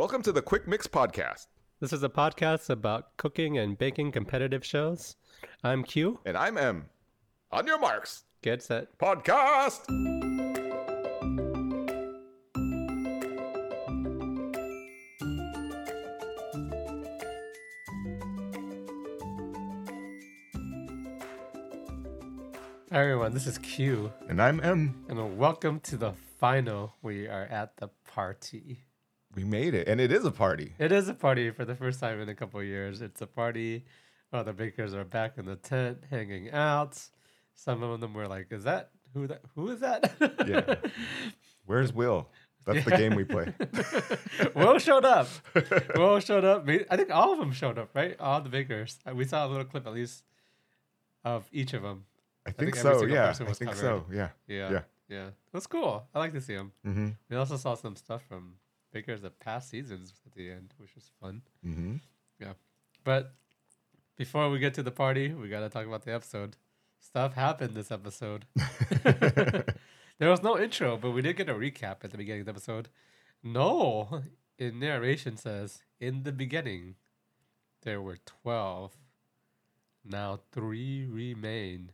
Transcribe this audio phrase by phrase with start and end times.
[0.00, 1.48] Welcome to the Quick Mix Podcast.
[1.78, 5.16] This is a podcast about cooking and baking competitive shows.
[5.62, 6.20] I'm Q.
[6.24, 6.86] And I'm M.
[7.52, 8.24] On your marks.
[8.40, 8.96] Get set.
[8.98, 9.84] Podcast.
[22.90, 25.04] Hi everyone, this is Q, And I'm M.
[25.10, 26.94] and welcome to the final.
[27.02, 28.84] We are at the party.
[29.34, 29.86] We made it.
[29.88, 30.74] And it is a party.
[30.78, 33.00] It is a party for the first time in a couple of years.
[33.00, 33.84] It's a party.
[34.32, 36.98] Well, the bakers are back in the tent, hanging out.
[37.54, 39.26] Some of them were like, "Is that who?
[39.26, 40.12] That who is that?"
[40.46, 40.76] Yeah.
[41.66, 42.28] Where's Will?
[42.66, 43.52] That's the game we play.
[44.54, 45.28] Will showed up.
[45.94, 46.68] Will showed up.
[46.68, 48.16] I think all of them showed up, right?
[48.20, 48.98] All the bakers.
[49.08, 50.24] Uh, We saw a little clip at least
[51.24, 52.04] of each of them.
[52.46, 53.04] I think think, so.
[53.06, 53.30] Yeah.
[53.30, 53.76] I think covered.
[53.76, 54.04] so.
[54.12, 54.28] Yeah.
[54.46, 54.70] Yeah.
[54.70, 54.80] Yeah.
[55.08, 55.30] Yeah.
[55.52, 56.06] Was cool.
[56.14, 56.72] I like to see them.
[56.86, 57.08] Mm-hmm.
[57.28, 58.54] We also saw some stuff from
[58.92, 61.42] bakers of past seasons at the end, which was fun.
[61.66, 61.96] Mm-hmm.
[62.40, 62.52] Yeah,
[63.04, 63.34] but
[64.16, 66.56] before we get to the party, we got to talk about the episode.
[66.98, 68.44] Stuff happened this episode.
[69.04, 69.64] there
[70.30, 72.88] was no intro, but we did get a recap at the beginning of the episode.
[73.42, 74.22] No,
[74.58, 76.96] in narration says, in the beginning,
[77.82, 78.92] there were 12.
[80.04, 81.92] Now three remain.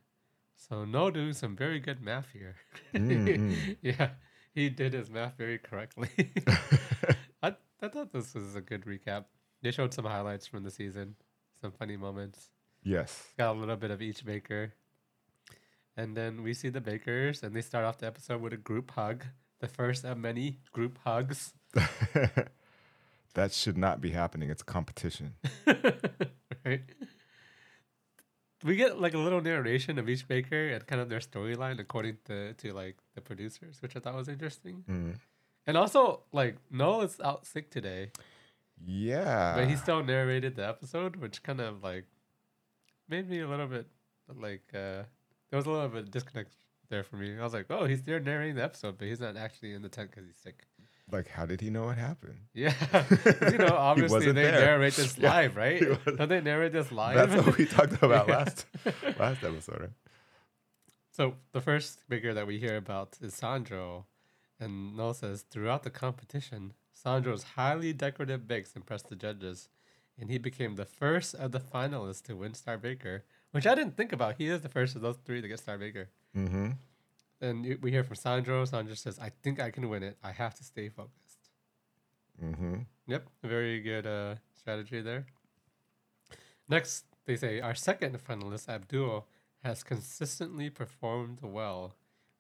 [0.57, 2.57] So no doing some very good math here.
[2.95, 3.77] Mhm.
[3.83, 4.11] yeah,
[4.57, 6.09] he did his math very correctly.
[7.43, 9.27] I, I thought this was a good recap.
[9.63, 11.15] They showed some highlights from the season,
[11.61, 12.49] some funny moments.
[12.83, 13.29] yes.
[13.39, 14.73] Got a little bit of each baker.
[15.95, 18.91] And then we see the bakers, and they start off the episode with a group
[18.93, 19.25] hug.
[19.61, 21.53] The first of many group hugs.
[23.35, 24.49] that should not be happening.
[24.51, 25.35] It's a competition.
[26.65, 26.83] right?
[28.67, 32.19] We get like a little narration of each baker and kind of their storyline according
[32.25, 34.85] to, to like the producers, which I thought was interesting.
[34.91, 35.17] Mm.
[35.69, 38.11] And also, like, Noel is out sick today.
[38.85, 39.55] Yeah.
[39.57, 42.05] but he still narrated the episode, which kind of like
[43.09, 43.87] made me a little bit
[44.35, 45.07] like uh
[45.51, 46.53] there was a little bit of disconnect
[46.91, 47.39] there for me.
[47.39, 49.89] I was like, oh, he's there narrating the episode, but he's not actually in the
[49.89, 50.67] tent because he's sick.
[51.11, 52.39] Like, how did he know what happened?
[52.55, 52.75] Yeah,
[53.53, 54.61] you know, obviously they there.
[54.61, 55.81] narrate this Yeah, live, right?
[56.05, 57.15] Don't they narrate this live?
[57.31, 58.37] That's what we talked about Yeah.
[58.37, 58.67] last
[59.19, 59.81] last episode.
[59.81, 59.91] Right?
[61.13, 64.07] So the first baker that we hear about is Sandro,
[64.61, 69.69] and Noel says throughout the competition, Sandro's highly decorative bakes impressed the judges,
[70.19, 73.97] and he became the first of the finalists to win Star Baker, which I didn't
[73.97, 74.37] think about.
[74.39, 76.09] He is the first of those three to get Star Baker.
[76.37, 76.71] Mm-hmm.
[77.41, 78.65] And we hear from Sandro.
[78.65, 80.17] Sandro says, "I think I can win it.
[80.23, 81.51] I have to stay focused."
[82.43, 82.75] Mm-hmm.
[83.07, 85.27] Yep, very good uh, strategy there.
[86.69, 89.27] Next, they say our second finalist, Abdul,
[89.63, 91.95] has consistently performed well,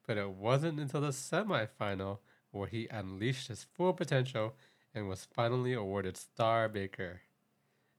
[0.06, 2.18] but it wasn't until the semifinal
[2.50, 4.54] where he unleashed his full potential
[4.94, 7.22] and was finally awarded Star Baker.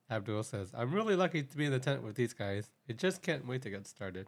[0.09, 2.71] Abdul says, I'm really lucky to be in the tent with these guys.
[2.89, 4.27] I just can't wait to get started.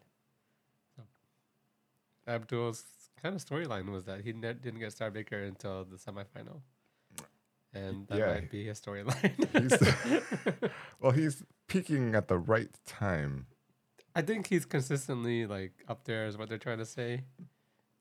[2.30, 2.84] Abdul's
[3.22, 6.62] kind of storyline was that he ne- didn't get Star Baker until the semifinal.
[7.74, 8.28] And that Yeah.
[8.34, 9.34] might be his storyline.
[10.60, 13.46] He's- Well, he's peaking at the right time.
[14.16, 17.24] I think he's consistently like up there is what they're trying to say.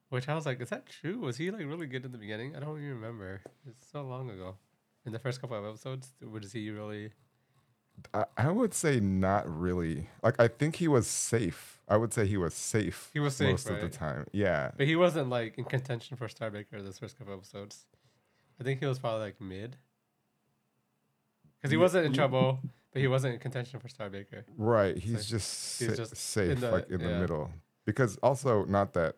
[0.09, 1.19] Which I was like, is that true?
[1.19, 2.57] Was he like really good in the beginning?
[2.57, 3.43] I don't even remember.
[3.69, 4.57] It's so long ago.
[5.05, 7.11] In the first couple of episodes, was he really?
[8.15, 10.09] I, I would say not really.
[10.23, 11.81] Like I think he was safe.
[11.89, 13.11] I would say he was safe.
[13.15, 14.27] He was safe, most of the time.
[14.33, 14.73] Yeah.
[14.77, 17.87] But he wasn't like in contention for Star Baker this first couple episodes.
[18.61, 19.77] I think he was probably like mid.
[21.57, 22.61] Because he wasn't in trouble,
[22.93, 24.45] but he wasn't in contention for Star Baker.
[24.57, 24.97] Right.
[24.97, 27.19] He's So just, he's sa- just safe, in the- like in the yeah.
[27.21, 27.51] middle.
[27.85, 29.17] Because also, not that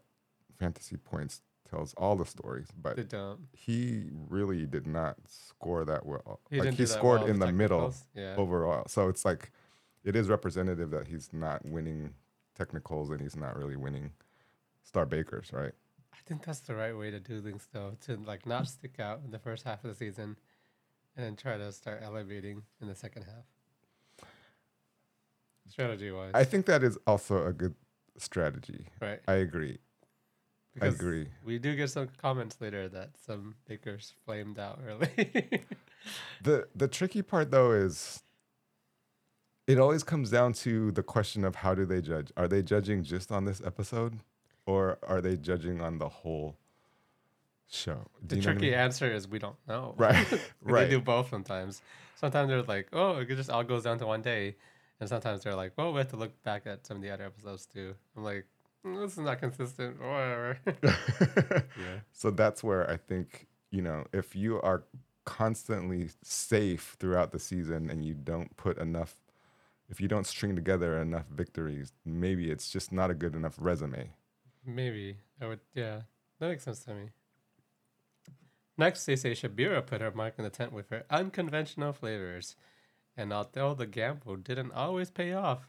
[0.58, 3.40] Fantasy Points tells all the stories, but They don't.
[3.52, 6.40] he really did not score that well.
[6.50, 7.94] He like he scored well in the middle.
[8.14, 8.34] Yeah.
[8.36, 8.84] overall.
[8.88, 9.52] So it's like
[10.04, 12.14] it is representative that he's not winning
[12.54, 14.10] technicals and he's not really winning
[14.82, 15.72] Star Bakers, right?
[16.12, 19.20] I think that's the right way to do things, though, to like not stick out
[19.24, 20.36] in the first half of the season,
[21.16, 24.26] and then try to start elevating in the second half.
[25.68, 27.74] Strategy wise, I think that is also a good
[28.18, 28.86] strategy.
[29.00, 29.20] right?
[29.28, 29.78] I agree.
[30.80, 31.28] I agree.
[31.44, 35.64] We do get some comments later that some bakers flamed out early.
[36.42, 38.22] The the tricky part though is
[39.66, 42.32] it always comes down to the question of how do they judge?
[42.36, 44.20] Are they judging just on this episode
[44.66, 46.56] or are they judging on the whole
[47.70, 48.06] show?
[48.22, 48.74] the Do know what I tricky mean?
[48.80, 49.94] answer is we don't know.
[49.98, 50.26] Right.
[50.62, 50.84] Right.
[50.88, 51.82] They do both sometimes.
[52.16, 54.56] Sometimes they're like, oh, it just all goes down to one day.
[55.00, 57.24] And sometimes they're like, well, we have to look back at some of the other
[57.24, 57.94] episodes too.
[58.16, 60.58] I'm like, "Mm, this is not consistent or whatever.
[61.76, 62.00] yeah.
[62.12, 64.84] So that's where I think, you know, if you are
[65.24, 69.14] constantly safe throughout the season and you don't put enough
[69.90, 74.10] if you don't string together enough victories, maybe it's just not a good enough resume.
[74.64, 75.60] Maybe I would.
[75.74, 76.02] Yeah,
[76.38, 77.08] that makes sense to me.
[78.78, 82.54] Next, they say Syabira put her mark in the tent with her unconventional flavors,
[83.16, 85.68] and although the gamble didn't always pay off,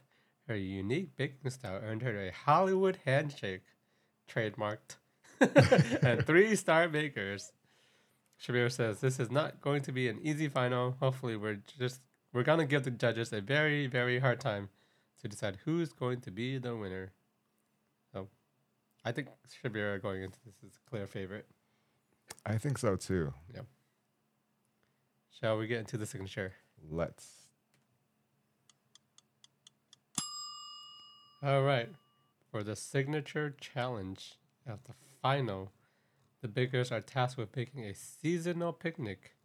[0.52, 3.64] her unique baking style earned her a Hollywood handshake,
[4.30, 4.98] trademarked,
[6.04, 7.54] and three-star bakers.
[8.42, 10.98] Syabira says this is not going to be an easy final.
[11.00, 12.02] Hopefully, we're just
[12.34, 14.70] we're gonna give the judges a very very hard time
[15.22, 17.14] to decide who's going to be the winner.
[18.12, 18.28] So,
[19.06, 21.46] I think Syabira going into this is a clear favorite.
[22.46, 23.34] I think so too.
[23.54, 23.62] Yeah.
[25.40, 26.54] Shall we get into the signature?
[26.90, 27.41] Let's.
[31.44, 31.90] All right.
[32.52, 34.94] For the signature challenge of the
[35.24, 35.72] final,
[36.42, 39.36] the bakers are tasked with baking a seasonal picnic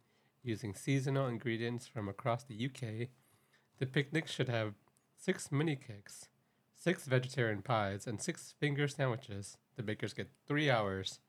[0.43, 3.07] using seasonal ingredients from across the UK.
[3.79, 4.75] The picnic should have
[5.17, 6.27] six mini cakes,
[6.75, 9.57] six vegetarian pies, and six finger sandwiches.
[9.75, 11.19] The bakers get three hours.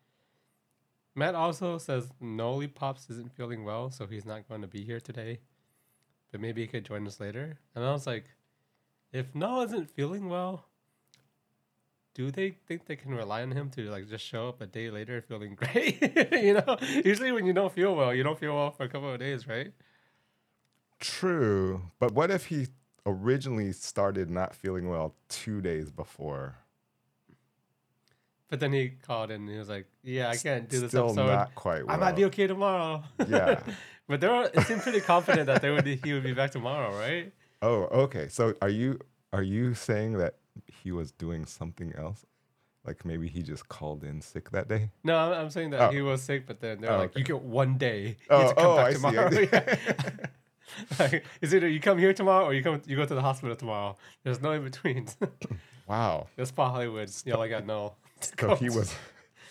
[1.15, 5.00] Matt also says Noli Pops isn't feeling well, so he's not going to be here
[5.00, 5.41] today.
[6.31, 7.59] But maybe he could join us later.
[7.75, 8.26] And I was like,
[9.12, 10.64] if Noah isn't feeling well,
[12.14, 14.90] do they think they can rely on him to like just show up a day
[14.90, 16.00] later feeling great?
[16.32, 19.12] you know, usually when you don't feel well, you don't feel well for a couple
[19.12, 19.72] of days, right?
[21.00, 21.82] True.
[22.00, 22.69] But what if he
[23.06, 26.56] originally started not feeling well two days before?
[28.50, 31.26] But then he called and he was like, "Yeah, I can't do this Still episode.
[31.26, 31.94] not quite well.
[31.94, 33.60] I might be okay tomorrow." Yeah.
[34.08, 36.99] but they were, it seemed pretty confident that they would he would be back tomorrow,
[36.99, 37.31] right?
[37.62, 38.28] Oh, okay.
[38.28, 38.99] So are you
[39.32, 40.34] are you saying that
[40.66, 42.25] he was doing something else?
[42.84, 44.90] Like maybe he just called in sick that day?
[45.05, 45.90] No, I'm, I'm saying that Oh.
[45.90, 47.20] he was sick, but then they're Oh, like, okay.
[47.20, 48.16] "You get one day.
[48.20, 48.96] You Oh, have to come oh, back I see.
[48.96, 49.76] tomorrow." Yeah.
[50.99, 53.56] like, it's either you come here tomorrow or you come you go to the hospital
[53.56, 53.96] tomorrow.
[54.22, 55.08] There's no in between.
[55.88, 56.26] Wow.
[56.37, 57.10] That's Paul Hollywood.
[57.25, 57.94] You know, like I know.
[58.38, 58.94] So he was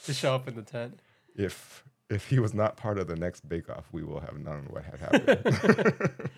[0.03, 0.99] to show up in the tent.
[1.35, 4.67] if if he was not part of the next bake off, we will have known
[4.69, 6.29] what had happened.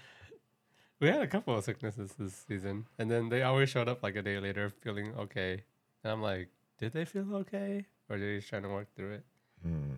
[0.99, 4.17] We had a couple of sicknesses this season, and then they always showed up like
[4.17, 5.63] a day later feeling okay.
[6.03, 9.13] And I'm like, did they feel okay, or are they just trying to work through
[9.13, 9.25] it?
[9.63, 9.93] Hmm.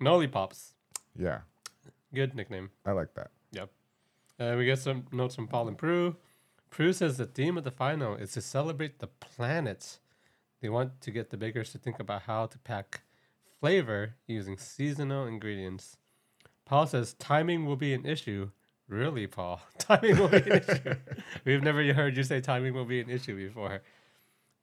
[0.00, 0.74] Noli Pops,
[1.16, 1.40] Yeah,
[2.14, 2.70] good nickname.
[2.84, 3.30] I like that.
[3.52, 3.70] Yep.
[4.40, 6.16] Uh, we get some notes from Paul and Prue.
[6.70, 9.98] Prue says the theme of the final is to celebrate the planet.
[10.60, 13.02] They want to get the bakers to think about how to pack
[13.60, 15.98] flavor using seasonal ingredients.
[16.64, 18.50] Paul says timing will be an issue.
[18.92, 19.58] Really, Paul?
[19.78, 20.94] Timing will be an issue.
[21.46, 23.80] We've never heard you say timing will be an issue before.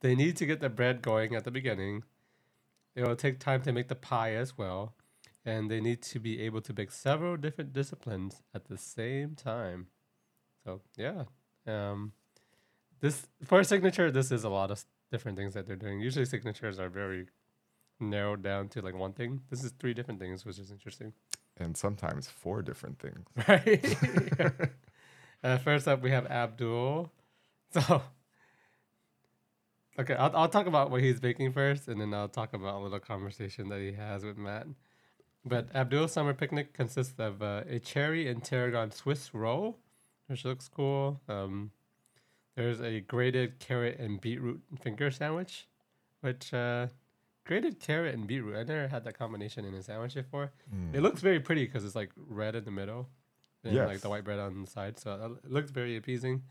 [0.02, 2.04] They need to get the bread going at the beginning.
[2.96, 4.94] It will take time to make the pie as well
[5.44, 9.88] and they need to be able to bake several different disciplines at the same time.
[10.64, 11.24] So yeah,
[11.66, 12.12] um,
[13.00, 16.02] this for a signature, this is a lot of different things that they're doing.
[16.02, 17.30] Usually signatures are very
[18.00, 19.42] narrowed down to like one thing.
[19.50, 21.14] This is three different things, which is interesting,
[21.60, 23.28] And sometimes four different things.
[23.48, 24.72] right?
[25.44, 27.12] uh, first up, we have Abdul.
[27.72, 28.02] So.
[30.00, 32.80] Okay, I'll, I'll talk about what he's baking first, and then I'll talk about a
[32.80, 34.68] little conversation that he has with Matt.
[35.46, 39.78] But Abdul's summer picnic consists of uh, a cherry and tarragon Swiss roll,
[40.28, 41.20] which looks cool.
[41.28, 41.72] Um,
[42.56, 45.68] there's a grated carrot and beetroot finger sandwich,
[46.22, 46.88] which uh,
[47.46, 48.56] grated carrot and beetroot.
[48.56, 50.52] I never had that combination in a sandwich before.
[50.74, 50.94] Mm.
[50.96, 53.10] It looks very pretty because it's like red in the middle,
[53.64, 55.00] and like the white bread on the side.
[55.00, 56.44] So it- it looks very appeasing.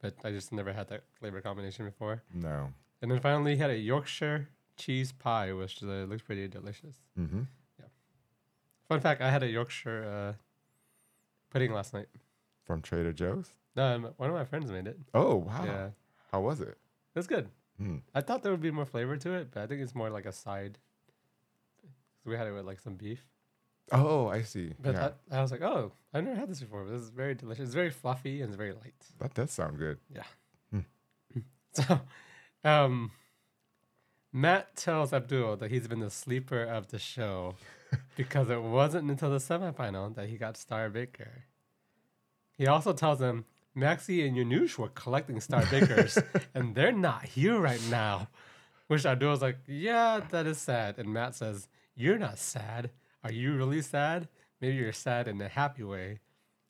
[0.00, 2.22] But I just never had that flavor combination before.
[2.34, 2.72] No.
[3.00, 6.96] And then finally, he had a Yorkshire cheese pie, which uh, looks pretty delicious.
[7.18, 7.42] Mm-hmm.
[8.88, 10.32] Fun fact: I had a Yorkshire uh,
[11.50, 12.08] pudding last night.
[12.64, 13.50] From Trader Joe's.
[13.76, 14.98] No, um, one of my friends made it.
[15.14, 15.64] Oh wow.
[15.64, 15.88] Yeah,
[16.30, 16.76] How was it?
[17.14, 17.48] it's good.
[17.78, 17.98] Hmm.
[18.14, 20.26] I thought there would be more flavor to it, but I think it's more like
[20.26, 20.78] a side.
[21.80, 23.24] 'Cause we had it with like some beef,
[23.90, 24.74] Oh, I see.
[24.80, 26.84] but yeah, I, I was like, oh, I've never had this before.
[26.84, 27.64] This is very delicious.
[27.66, 28.94] It's very fluffy and it's very light.
[29.18, 29.98] that does sound good.
[30.08, 30.22] Yeah.
[31.74, 32.00] So,
[32.64, 33.12] um,
[34.30, 37.54] Matt tells Abdul that he's been the sleeper of the show
[38.16, 41.44] because it wasn't until the semifinal that he got Star Baker.
[42.58, 46.18] He also tells him Maxy and Janusz were collecting Star Bakers
[46.54, 48.28] and they're not here right now.
[48.88, 50.98] Which Abdul's like, yeah, that is sad.
[50.98, 52.90] And Matt says, you're not sad.
[53.24, 54.28] Are you really sad?
[54.60, 56.20] Maybe you're sad in a happy way.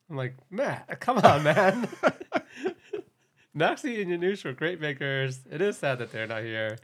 [0.09, 1.89] I'm like, Matt, come on, man.
[3.55, 5.41] Maxy and Janusz were great makers.
[5.51, 6.79] It is sad that they're not here.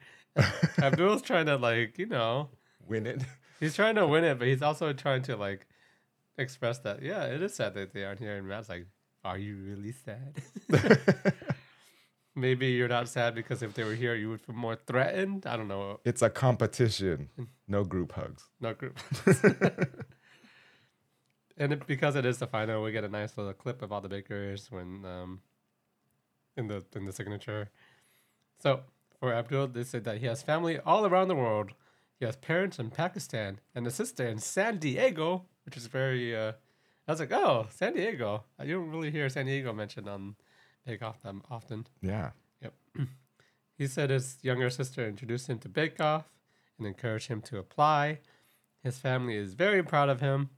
[0.79, 2.49] Abdul's trying to like, you know,
[2.87, 3.23] Win it.
[3.61, 5.67] he's trying to win it, but he's also trying to like
[6.39, 8.37] express that, yeah, it is sad that they aren't here.
[8.37, 8.87] And Matt's like,
[9.25, 10.35] are you really sad?
[12.35, 15.45] Maybe you're not sad because if they were here, you would feel more threatened.
[15.45, 16.01] I don't know.
[16.05, 17.31] it's a competition.
[17.67, 18.45] No group hugs.
[18.61, 18.99] No group.
[21.57, 24.01] and it, because it is the final, we get a nice little clip of all
[24.01, 25.41] the bakers when um
[26.57, 27.71] in the in the signature.
[28.61, 28.83] So
[29.19, 31.73] for Abdul, they said that he has family all around the world.
[32.21, 36.37] He has parents in Pakistan and a sister in San Diego, which is very.
[36.37, 36.53] Uh,
[37.09, 38.45] I was like, oh, San Diego.
[38.61, 40.37] Uh, you don't really hear San Diego mentioned on
[40.85, 41.87] Bake Off that often.
[42.03, 42.33] Yeah.
[42.61, 42.75] Yep.
[43.79, 46.27] he said his younger sister introduced him to Bake Off
[46.77, 48.19] and encouraged him to apply.
[48.83, 50.50] His family is very proud of him.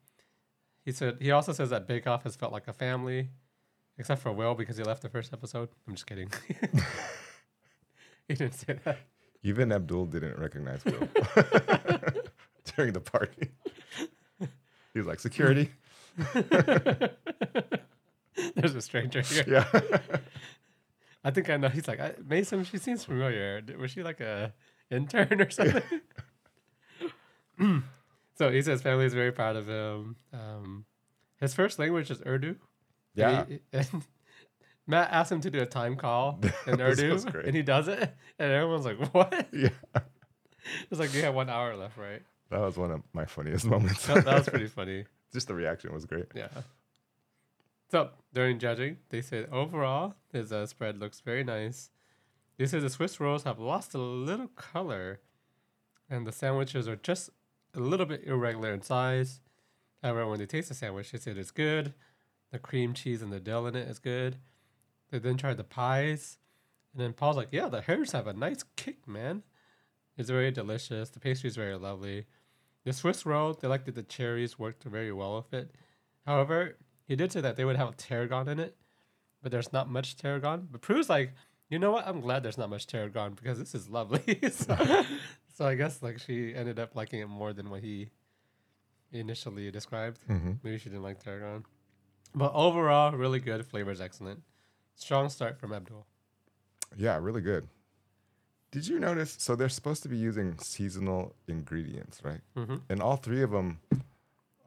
[0.85, 3.28] He said he also says that Bake Off has felt like a family,
[3.97, 5.69] except for Will because he left the first episode.
[5.87, 6.33] I'm just kidding.
[8.28, 8.99] he didn't say that.
[9.45, 11.09] Even Abdul didn't recognize Will
[12.76, 13.50] during the party.
[14.92, 15.71] He was like, security.
[18.57, 19.45] There's a stranger here.
[19.47, 19.67] Yeah.
[21.25, 21.69] I think I know.
[21.69, 23.61] He's like, I, Mason, she seems familiar.
[23.79, 24.55] Was she like a
[24.90, 25.83] intern or something?
[28.38, 30.17] so he says family is very proud of him.
[30.33, 30.87] Um,
[31.40, 32.57] his first language is Urdu.
[33.14, 33.40] Yeah.
[33.43, 33.88] And he- and
[34.87, 38.00] Matt asked him to do a time call in Urdu, and he does it,
[38.40, 39.69] and everyone's like, "What?" Yeah.
[40.90, 42.23] It's like you have one hour left, right?
[42.50, 44.05] That was one of my funniest moments.
[44.07, 45.05] That, that was pretty funny.
[45.32, 46.26] Just the reaction was great.
[46.34, 46.49] Yeah.
[47.90, 51.90] So during judging, they said overall his uh, spread looks very nice.
[52.56, 55.20] They said the Swiss rolls have lost a little color,
[56.08, 57.30] and the sandwiches are just
[57.75, 59.40] a little bit irregular in size.
[60.02, 61.94] However, when they taste the sandwich, they said it's good.
[62.52, 64.37] The cream cheese and the dill in it is good.
[65.10, 66.38] They then tried the pies,
[66.92, 69.42] and then Paul's like, "Yeah, the hairs have a nice kick, man.
[70.16, 71.10] It's very delicious.
[71.10, 72.26] The pastry is very lovely.
[72.84, 75.75] The Swiss roll, they liked that the cherries worked very well with it.
[76.26, 78.76] However, he did say that they would have tarragon in it,
[79.42, 80.68] but there's not much tarragon.
[80.70, 81.32] But Prue's like,
[81.68, 82.06] you know what?
[82.06, 84.40] I'm glad there's not much tarragon because this is lovely.
[84.50, 84.76] so,
[85.54, 88.10] so I guess like she ended up liking it more than what he
[89.12, 90.20] initially described.
[90.26, 91.64] hmm Maybe she didn't like tarragon.
[92.34, 93.66] But overall, really good.
[93.66, 94.42] Flavor's excellent.
[94.94, 96.06] Strong start from Abdul.
[96.96, 97.68] Yeah, really good.
[98.71, 99.37] Did you notice?
[99.39, 102.41] So they're supposed to be using seasonal ingredients, right?
[102.57, 102.77] Mm-hmm.
[102.89, 103.81] And all three of them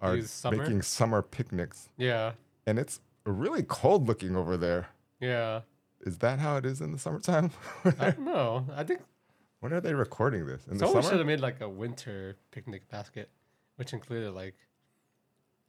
[0.02, 0.58] are summer?
[0.58, 2.34] making summer picnics, Yeah,
[2.68, 4.88] and it's really cold looking over there.
[5.20, 5.62] yeah.
[6.06, 7.52] Is that how it is in the summertime?
[7.86, 8.66] I don't know.
[8.76, 9.00] I think
[9.62, 10.68] when are they recording this?
[10.68, 13.30] In the Someone should have made like a winter picnic basket,
[13.78, 14.56] which included like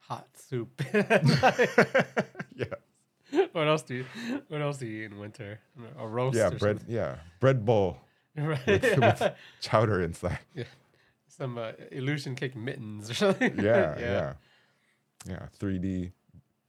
[0.00, 0.82] hot soup.
[0.92, 2.66] yeah,
[3.52, 4.04] what else do you
[4.48, 5.60] What else do you eat in winter?
[6.00, 6.36] A roast.
[6.36, 6.80] yeah, bread.
[6.88, 8.00] Yeah, bread bowl, something.
[8.36, 8.66] Right.
[8.66, 10.38] with- with- chowder inside.
[10.54, 10.64] Yeah.
[11.28, 13.58] Some uh, illusion cake mittens or something.
[13.58, 13.98] Yeah, yeah.
[13.98, 14.32] yeah,
[15.26, 15.46] yeah.
[15.58, 16.12] 3D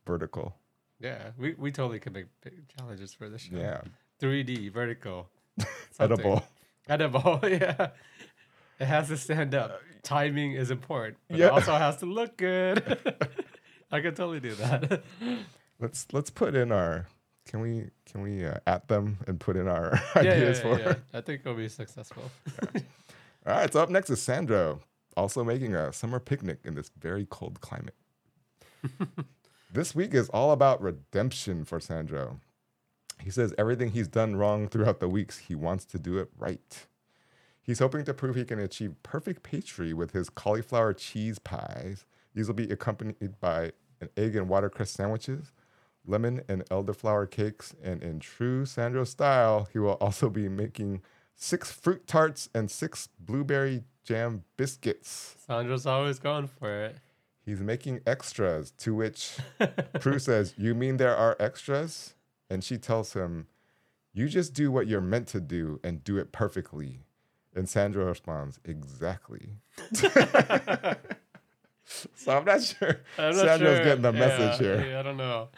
[0.05, 0.55] vertical.
[0.99, 1.31] Yeah.
[1.37, 3.57] We we totally could make big challenges for this show.
[3.57, 3.81] Yeah,
[4.21, 5.29] 3D vertical.
[5.99, 6.43] edible.
[6.87, 7.39] Edible.
[7.43, 7.89] Yeah.
[8.79, 9.79] It has to stand up.
[10.03, 11.17] Timing is important.
[11.29, 11.45] But yeah.
[11.47, 12.97] It also has to look good.
[13.91, 15.03] I could totally do that.
[15.79, 17.07] Let's let's put in our.
[17.47, 20.79] Can we can we uh, at them and put in our yeah, ideas yeah, for?
[20.79, 20.95] yeah.
[21.13, 22.23] I think it'll be successful.
[23.47, 24.81] All right, so up next is Sandro,
[25.15, 27.95] also making a summer picnic in this very cold climate.
[29.71, 32.39] this week is all about redemption for Sandro.
[33.21, 36.85] He says everything he's done wrong throughout the weeks, he wants to do it right.
[37.61, 42.05] He's hoping to prove he can achieve perfect pastry with his cauliflower cheese pies.
[42.33, 43.71] These will be accompanied by
[44.01, 45.51] an egg and watercress sandwiches,
[46.07, 51.01] lemon and elderflower cakes, and in true Sandro style, he will also be making
[51.35, 55.35] six fruit tarts and six blueberry jam biscuits.
[55.45, 56.97] Sandra's always going for it.
[57.45, 59.37] He's making extras, to which
[59.99, 62.15] Prue says, You mean there are extras?
[62.49, 63.47] And she tells him,
[64.13, 66.99] You just do what you're meant to do and do it perfectly.
[67.55, 69.57] And Sandra responds, Exactly.
[72.15, 73.83] so I'm not sure I'm not Sandra's sure.
[73.83, 74.85] getting the Yeah, message here.
[74.89, 75.49] yeah, I don't know.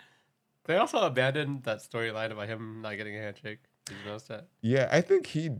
[0.68, 3.60] They also abandoned that storyline about him not getting a handshake.
[3.86, 4.48] Did you notice that?
[4.62, 5.52] Yeah, I think he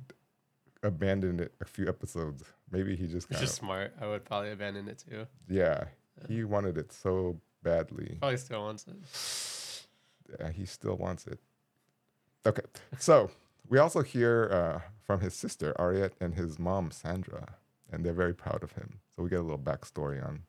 [0.84, 2.44] abandoned it a few episodes.
[2.70, 3.94] Maybe he just is of, smart.
[4.02, 5.26] I would probably abandon it too.
[5.50, 5.86] yeah,
[6.28, 8.18] he wanted it so badly.
[8.20, 10.38] Probably still wants it.
[10.40, 11.40] Yeah, he still wants it.
[12.46, 12.64] Okay,
[13.00, 13.32] so
[13.70, 17.56] we also hear uh, from his sister Ariette and his mom Sandra,
[17.90, 19.00] and they're very proud of him.
[19.16, 20.44] So we get a little backstory on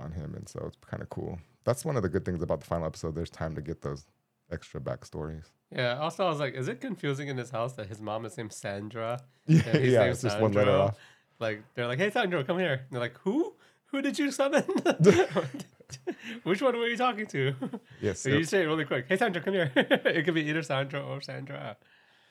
[0.00, 1.38] on him, and so it's kind of cool.
[1.64, 3.14] That's one of the good things about the final episode.
[3.14, 4.06] There's time to get those
[4.50, 5.44] extra backstories.
[5.74, 5.98] Yeah.
[5.98, 8.52] Also, I was like, is it confusing in his house that his mom is named
[8.52, 9.20] Sandra?
[9.46, 10.98] Yeah, yeah, it's just one letter off.
[11.38, 12.72] Like they're like, hey Sandra, come here.
[12.74, 13.54] And they're like, who?
[13.86, 14.64] Who did you summon?
[16.42, 17.54] Which one were you talking to?
[18.00, 18.20] Yes.
[18.20, 19.06] So you say it really quick.
[19.08, 19.72] Hey Sandra, come here.
[19.74, 21.76] it could be either Sandra or Sandra.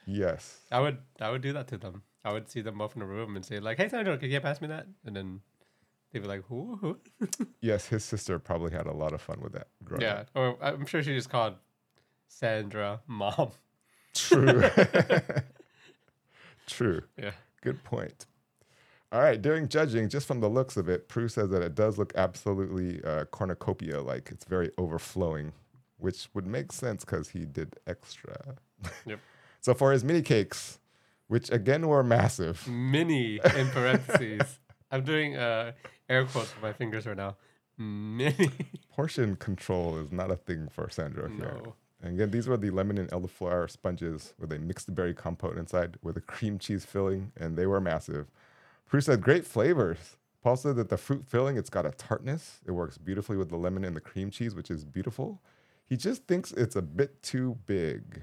[0.06, 0.60] yes.
[0.72, 2.04] I would I would do that to them.
[2.24, 4.40] I would see them both in a room and say like, "Hey Sandra, can you
[4.42, 5.42] pass me that?" And then
[6.20, 6.98] they'd be like, "Who?"
[7.62, 9.68] Yes, his sister probably had a lot of fun with that.
[9.84, 10.30] growing Yeah, up.
[10.36, 11.56] or I'm sure she just called
[12.28, 13.52] Sandra mom.
[14.14, 14.64] True.
[16.68, 17.02] True.
[17.18, 17.32] Yeah.
[17.62, 18.26] Good point.
[19.12, 21.98] All right, during judging, just from the looks of it, Prue says that it does
[21.98, 24.30] look absolutely uh, cornucopia like.
[24.32, 25.54] It's very overflowing,
[25.98, 28.56] which would make sense because he did extra.
[29.06, 29.20] Yep.
[29.62, 30.80] so for his mini cakes,
[31.28, 34.60] which again were massive, Mini in parentheses.
[34.92, 35.72] I'm doing uh,
[36.10, 37.36] air quotes with my fingers right now.
[37.78, 38.50] Mini.
[38.96, 41.60] portion control is not a thing for Sandra here.
[41.64, 41.76] no.
[42.02, 45.98] And again, these were the lemon and elderflower sponges with a mixed berry compote inside
[46.04, 48.28] with a cream cheese filling, and they were massive.
[48.88, 50.18] Prue said great flavors.
[50.44, 52.62] Paul said that the fruit filling, it's got a tartness.
[52.66, 55.42] It works beautifully with the lemon and the cream cheese, which is beautiful.
[55.88, 58.22] He just thinks it's a bit too big.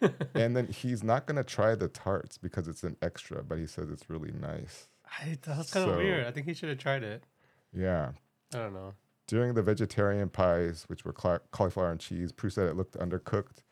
[0.34, 3.88] and then he's not gonna try the tarts because it's an extra, but he says
[3.90, 4.89] it's really nice.
[5.18, 6.26] I, that's kind of So- weird.
[6.26, 7.24] I think he should have tried it.
[7.72, 8.12] Yeah.
[8.54, 8.94] I don't know.
[9.26, 13.62] During the vegetarian pies, which were cla- cauliflower and cheese, Prue said it looked undercooked.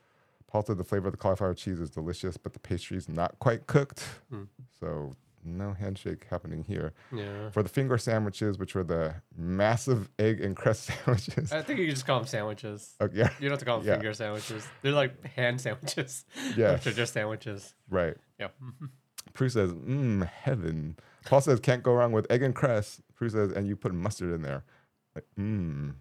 [0.46, 3.66] Paul said the flavor of the cauliflower cheese is delicious, but the pastry's not quite
[3.66, 4.04] cooked.
[4.30, 4.44] Hmm.
[4.78, 5.12] So
[5.44, 6.92] no handshake happening here.
[7.12, 7.50] Yeah.
[7.50, 11.52] For the finger sandwiches, which were the massive egg and crust sandwiches.
[11.52, 12.94] I think you can just call them sandwiches.
[13.00, 13.94] okay, yeah, You don't have to call them Yeah.
[13.94, 14.66] finger sandwiches.
[14.82, 16.24] They're like hand sandwiches.
[16.56, 17.74] Which are just sandwiches.
[17.90, 18.16] right.
[18.38, 18.48] Yeah.
[19.34, 20.96] Prue says, mmm, heaven.
[21.28, 23.00] Paul says, can't go wrong with egg and crust.
[23.14, 24.64] Prue says, and you put mustard in there.
[25.14, 25.94] Like, mmm.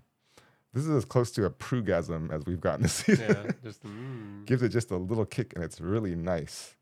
[0.73, 3.35] This is as close to a prugasm as we've gotten this season.
[3.45, 3.51] Yeah.
[3.63, 4.45] Just mm.
[4.45, 6.75] gives it just a little kick and it's really nice.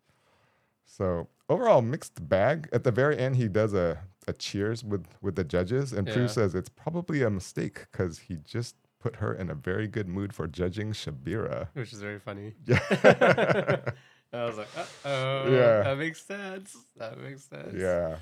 [0.86, 2.68] So overall mixed bag.
[2.72, 6.28] At the very end, he does a, a cheers with, with the judges, and Prue
[6.28, 10.34] says it's probably a mistake because he just put her in a very good mood
[10.34, 11.68] for judging Syabira.
[11.74, 12.54] which is very funny.
[12.68, 13.78] Yeah.
[14.34, 15.84] I was like, uh oh, Yeah.
[15.84, 16.76] that makes sense.
[16.98, 17.74] That makes sense.
[17.74, 18.18] yeah.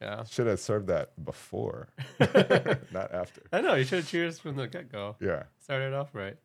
[0.00, 0.24] Yeah.
[0.24, 1.88] Should have served that before,
[2.20, 3.42] not after.
[3.52, 5.16] I know, you should have cheers from the get go.
[5.20, 5.44] Yeah.
[5.58, 6.36] Started off right.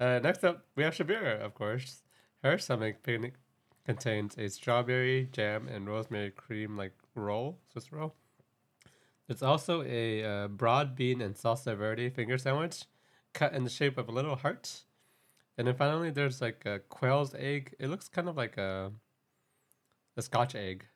[0.00, 2.02] Uh, next up, we have Syabira, of course.
[2.42, 3.34] Her stomach picnic
[3.84, 8.14] contains a strawberry jam and rosemary cream like roll, Swiss roll.
[9.28, 12.84] It's also a uh, broad bean and salsa verde finger sandwich
[13.32, 14.84] cut in the shape of a little heart.
[15.58, 17.74] And then finally, there's like a quail's egg.
[17.78, 18.92] It looks kind of like a,
[20.16, 20.86] a scotch egg,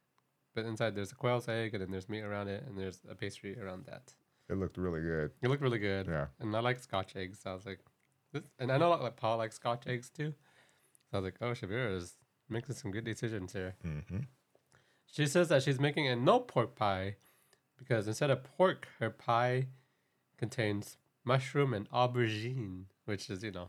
[0.55, 3.15] but inside there's a quail's egg, and then there's meat around it, and there's a
[3.15, 4.15] pastry around that.
[4.49, 5.31] It looked really good.
[5.43, 6.07] It looked really good.
[6.09, 6.27] Yeah.
[6.41, 7.41] And I like Scotch eggs.
[7.45, 7.79] So I was like,
[8.33, 10.35] this, and I know like Paul likes Scotch eggs too.
[11.11, 12.17] So I was like, oh, Syabira is
[12.49, 13.75] making some good decisions here.
[13.83, 14.01] hmm
[15.07, 17.17] She says that she's making a no pork pie
[17.79, 19.69] because instead of pork, her pie
[20.37, 23.69] contains mushroom and aubergine, which is, you know,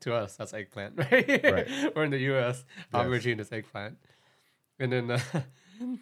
[0.00, 1.44] to us, that's eggplant, right?
[1.44, 1.94] Right.
[1.94, 3.02] We're in the US, Yes.
[3.04, 3.98] aubergine is eggplant.
[4.78, 5.20] And then, uh,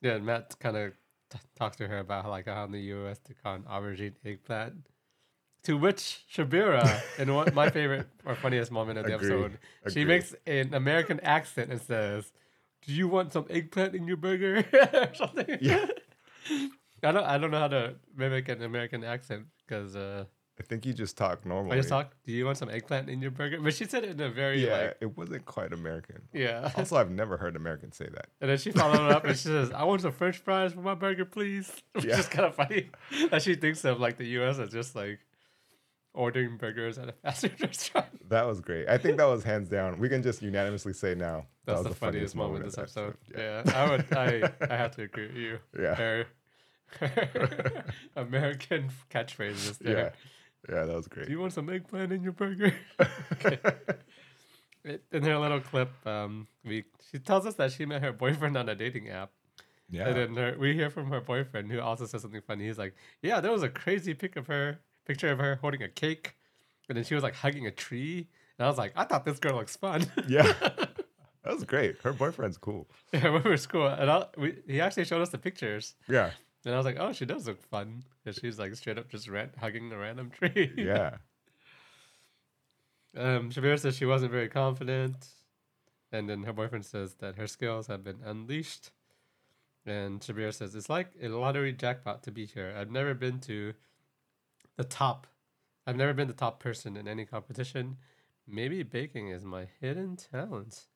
[0.00, 0.92] yeah, Matt kind of
[1.30, 4.14] t- talks to her about how, like how in the US they call an aubergine
[4.24, 4.86] eggplant.
[5.64, 9.28] To which Syabira, in one, my favorite or funniest moment of the Agree.
[9.28, 9.58] episode,
[9.92, 12.32] she makes an American accent and says,
[12.86, 15.58] "Do you want some eggplant in your burger?" or something.
[15.60, 15.86] Yeah.
[17.02, 17.24] I don't.
[17.24, 20.24] I don't know how to mimic an American accent because uh,
[20.60, 21.74] I think you just talk normally.
[21.76, 22.12] I just talk.
[22.24, 23.60] Do you want some eggplant in your burger?
[23.60, 26.22] But she said it in a very Yeah, like it wasn't quite American.
[26.32, 26.72] yeah.
[26.76, 28.26] Also, I've never heard Americans say that.
[28.40, 30.80] And then she followed it up and she says, "I want some French fries for
[30.80, 32.18] my burger, please." Which Yeah.
[32.18, 32.90] is kind of funny
[33.30, 34.58] that she thinks of like the U.S.
[34.58, 35.20] as just like
[36.12, 38.28] ordering burgers at a fast food restaurant.
[38.28, 38.88] That was great.
[38.88, 39.98] I think that was hands down.
[40.00, 42.82] We can just unanimously say now that That's was the, funniest, moment of this of
[42.84, 43.16] episode.
[43.32, 43.72] the Yeah.
[43.76, 44.12] I would.
[44.12, 45.58] I I have to agree with you.
[45.80, 45.94] Yeah.
[45.94, 46.26] Her,
[48.16, 49.92] American catchphrases Yeah.
[49.92, 49.98] there.
[50.04, 50.10] Yeah,
[50.68, 51.26] that was great.
[51.26, 52.72] Do you want some eggplant in your burger?
[53.32, 53.58] Okay.
[55.12, 58.68] In her little clip, um, we she tells us that she met her boyfriend on
[58.68, 59.30] a dating app.
[59.90, 60.08] yeah.
[60.08, 62.66] And then her, we hear from her boyfriend who also says something funny.
[62.66, 65.88] He's like, "Yeah, there was a crazy pic of her, picture of her holding a
[65.88, 66.36] cake,
[66.88, 68.28] and then she was like hugging a tree."
[68.58, 70.52] And I was like, "I thought this girl looks fun." yeah.
[71.44, 71.96] That was great.
[72.02, 72.88] Her boyfriend's cool.
[73.12, 76.32] yeah, we were cool, and I, we, he actually showed us the pictures, Yeah.
[76.64, 79.28] And I was like, "Oh, she does look fun," because she's like straight up just
[79.28, 80.72] ran, hugging a random tree.
[80.76, 81.16] Yeah.
[83.16, 85.28] Um, Shabir says she wasn't very confident,
[86.12, 88.90] and then her boyfriend says that her skills have been unleashed.
[89.86, 92.74] And Shabir says it's like a lottery jackpot to be here.
[92.78, 93.72] I've never been to
[94.76, 95.26] the top.
[95.86, 97.96] I've never been the top person in any competition.
[98.46, 100.86] Maybe baking is my hidden talent.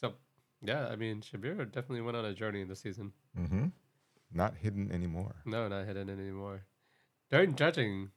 [0.00, 0.14] So,
[0.62, 3.12] yeah, I mean, Shabir definitely went on a journey in the season.
[3.38, 3.66] Mm-hmm.
[4.32, 5.36] Not hidden anymore.
[5.44, 6.64] No, not hidden anymore.
[7.30, 8.10] During judging,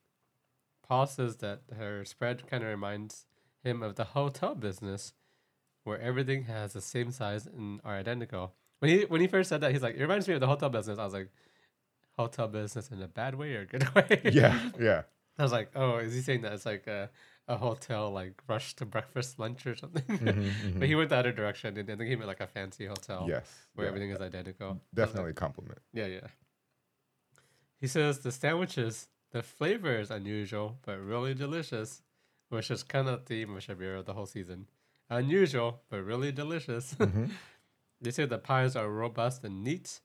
[0.88, 3.26] Paul says that her spread kind of reminds
[3.64, 5.14] him of the hotel business,
[5.84, 8.54] where everything has the same size and are identical.
[8.80, 10.70] When he when he first said that, he's like, "It reminds me of the hotel
[10.70, 11.30] business." I was like,
[12.18, 15.04] "Hotel business in a bad way or a good way?" Yeah, yeah.
[15.38, 17.10] I was like, "Oh, is he saying that it's like a,
[17.50, 21.32] a hotel like rush to breakfast, lunch, or something?" Mhm, but he went the other
[21.34, 23.48] direction, and think he meant like a fancy hotel Yes.
[23.74, 23.90] where yeah.
[23.90, 24.68] everything is identical.
[24.70, 25.80] Was like, Definitely compliment.
[25.94, 26.28] yeah, yeah.
[27.82, 32.02] He says the sandwiches, the flavor is unusual but really delicious,
[32.50, 34.68] which is kind of the theme of Syabira the whole season.
[35.10, 36.94] Unusual but really delicious.
[37.00, 37.32] Mhm.
[38.02, 40.00] they say the pies are robust and neat.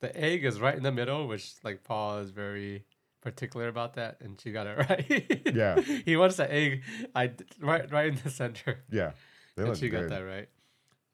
[0.00, 2.84] The egg is right in the middle, which like Paul is very
[3.24, 5.52] particular about that, and she got it right.
[5.52, 5.80] Yeah.
[5.80, 6.82] he wants the egg
[7.14, 9.12] I right right in the center Yeah.
[9.56, 10.48] And she got that right.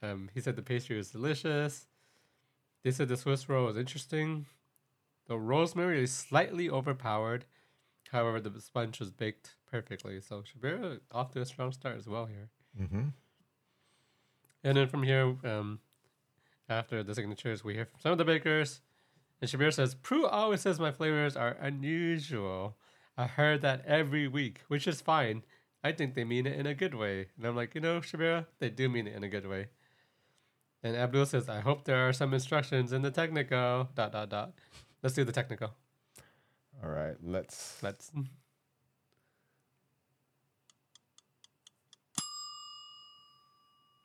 [0.02, 1.86] Um, he said the pastry was delicious.
[2.82, 4.46] They said the Swiss roll was interesting.
[5.28, 7.44] The rosemary is slightly overpowered.
[8.10, 10.20] However, the sponge was baked perfectly.
[10.20, 12.48] So Syabira off to a strong start as well here.
[12.80, 13.08] Mm-hmm.
[14.64, 15.80] And then from here, um,
[16.68, 18.80] after the signatures, we hear from some of the bakers.
[19.40, 22.76] And Shabir says, Prue always says my flavors are unusual.
[23.16, 25.42] I heard that every week, which is fine.
[25.82, 27.28] I think they mean it in a good way.
[27.36, 29.68] And I'm like, you know, Syabira, they do mean it in a good way.
[30.82, 33.88] And Abdul says, I hope there are some instructions in the technical.
[33.94, 34.52] Dot dot dot.
[35.02, 35.74] Let's do the technical.
[36.82, 37.16] All right.
[37.22, 37.82] Let's.
[37.82, 38.10] Let's.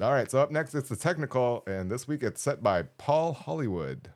[0.01, 0.29] All right.
[0.29, 4.09] So up next, it's the technical, and this week it's set by Paul Hollywood.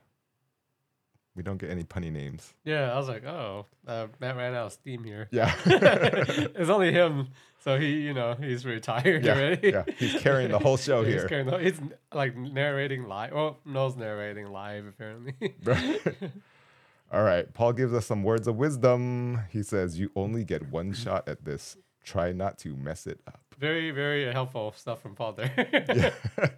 [1.40, 2.52] We don't get any punny names.
[2.64, 5.26] Yeah, I was like, oh, uh, Matt ran out of steam here.
[5.30, 5.50] Yeah.
[5.64, 7.28] it's only him,
[7.64, 9.32] so he, you know, he's retired yeah.
[9.32, 9.70] already.
[9.70, 9.84] Yeah.
[9.96, 11.20] He's carrying the whole show here.
[11.20, 11.80] He's, carrying the, he's
[12.12, 13.32] like narrating live.
[13.32, 15.54] Well, Noel's narrating live apparently.
[17.10, 17.50] All right.
[17.54, 19.40] Paul gives us some words of wisdom.
[19.48, 21.78] He says, You only get one shot at this.
[22.04, 23.40] Try not to mess it up.
[23.58, 26.14] very, very helpful stuff from Paul there.
[26.36, 26.50] Yeah.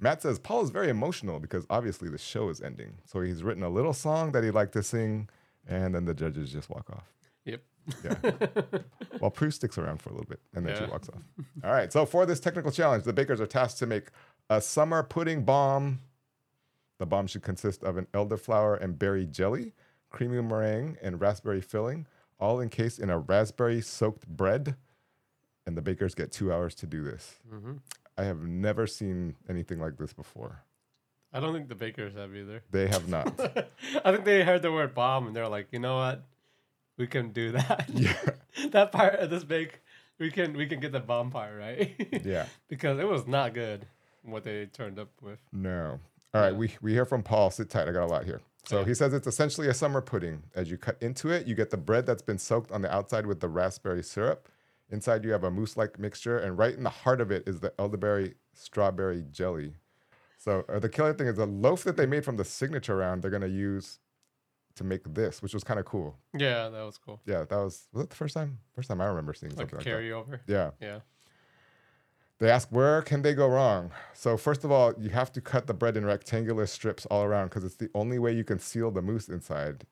[0.00, 2.98] Matt says, Paul is very emotional because obviously the show is ending.
[3.04, 5.28] So he's written a little song that he'd like to sing,
[5.66, 7.04] and then the judges just walk off.
[7.44, 7.62] Yep.
[8.04, 8.16] Yeah.
[9.20, 11.22] While Prue sticks around for a little bit and then she walks off.
[11.62, 11.92] All right.
[11.92, 14.08] So for this technical challenge, the bakers are tasked to make
[14.50, 16.00] a summer pudding bomb.
[16.98, 19.72] The bomb should consist of an elderflower and berry jelly,
[20.10, 22.06] creamy meringue, and raspberry filling,
[22.40, 24.74] all encased in a raspberry soaked bread.
[25.66, 27.36] And the bakers get two hours to do this.
[27.48, 27.74] hmm
[28.18, 30.62] I have never seen anything like this before.
[31.32, 32.62] I don't think the bakers have either.
[32.70, 33.28] They have not.
[34.04, 36.22] I think they heard the word bomb and they're like, you know what?
[36.96, 37.88] We can do that.
[37.92, 38.16] yeah.
[38.70, 39.80] that part of this bake,
[40.18, 41.94] we can we can get the bomb part right.
[42.24, 42.46] Yeah.
[42.68, 43.86] because it was not good
[44.22, 45.38] what they turned up with.
[45.52, 46.00] No.
[46.32, 46.58] All right, Yeah.
[46.58, 47.50] we, we hear from Paul.
[47.50, 47.86] Sit tight.
[47.86, 48.40] I got a lot here.
[48.64, 48.88] So Okay.
[48.90, 50.42] he says it's essentially a summer pudding.
[50.54, 53.26] As you cut into it, you get the bread that's been soaked on the outside
[53.26, 54.48] with the raspberry syrup.
[54.90, 57.60] Inside, you have a mousse like mixture, and right in the heart of it is
[57.60, 59.74] the elderberry strawberry jelly.
[60.38, 63.22] So uh, the killer thing is the loaf that they made from the signature round,
[63.22, 63.98] they're going to use
[64.76, 66.16] to make this, which was kind of cool.
[66.36, 67.20] Yeah, that was cool.
[67.26, 68.58] Yeah, that was, was that the first time?
[68.74, 69.90] First time I remember seeing Like something like that.
[69.90, 70.40] carryover.
[70.46, 70.70] Yeah.
[70.80, 70.98] Yeah.
[72.38, 73.90] They ask where can they go wrong?
[74.12, 77.46] So first of all, you have to cut the bread in rectangular strips all around
[77.48, 79.86] because it's the only way you can seal the mousse inside.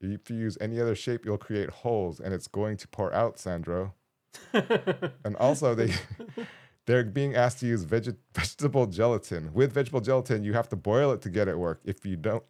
[0.00, 3.36] If you use any other shape, you'll create holes, and it's going to pour out,
[3.40, 3.94] Sandro.
[4.52, 5.92] And also, they
[6.86, 9.52] they're being asked to use veg- vegetable gelatin.
[9.52, 11.80] With vegetable gelatin, you have to boil it to get it work.
[11.84, 12.44] If you don't,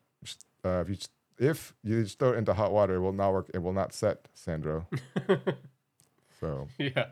[0.64, 0.96] uh, if you
[1.38, 3.50] if you just throw it into hot water, it will not work.
[3.54, 4.86] It will not set, Sandro.
[6.40, 7.06] So, yeah.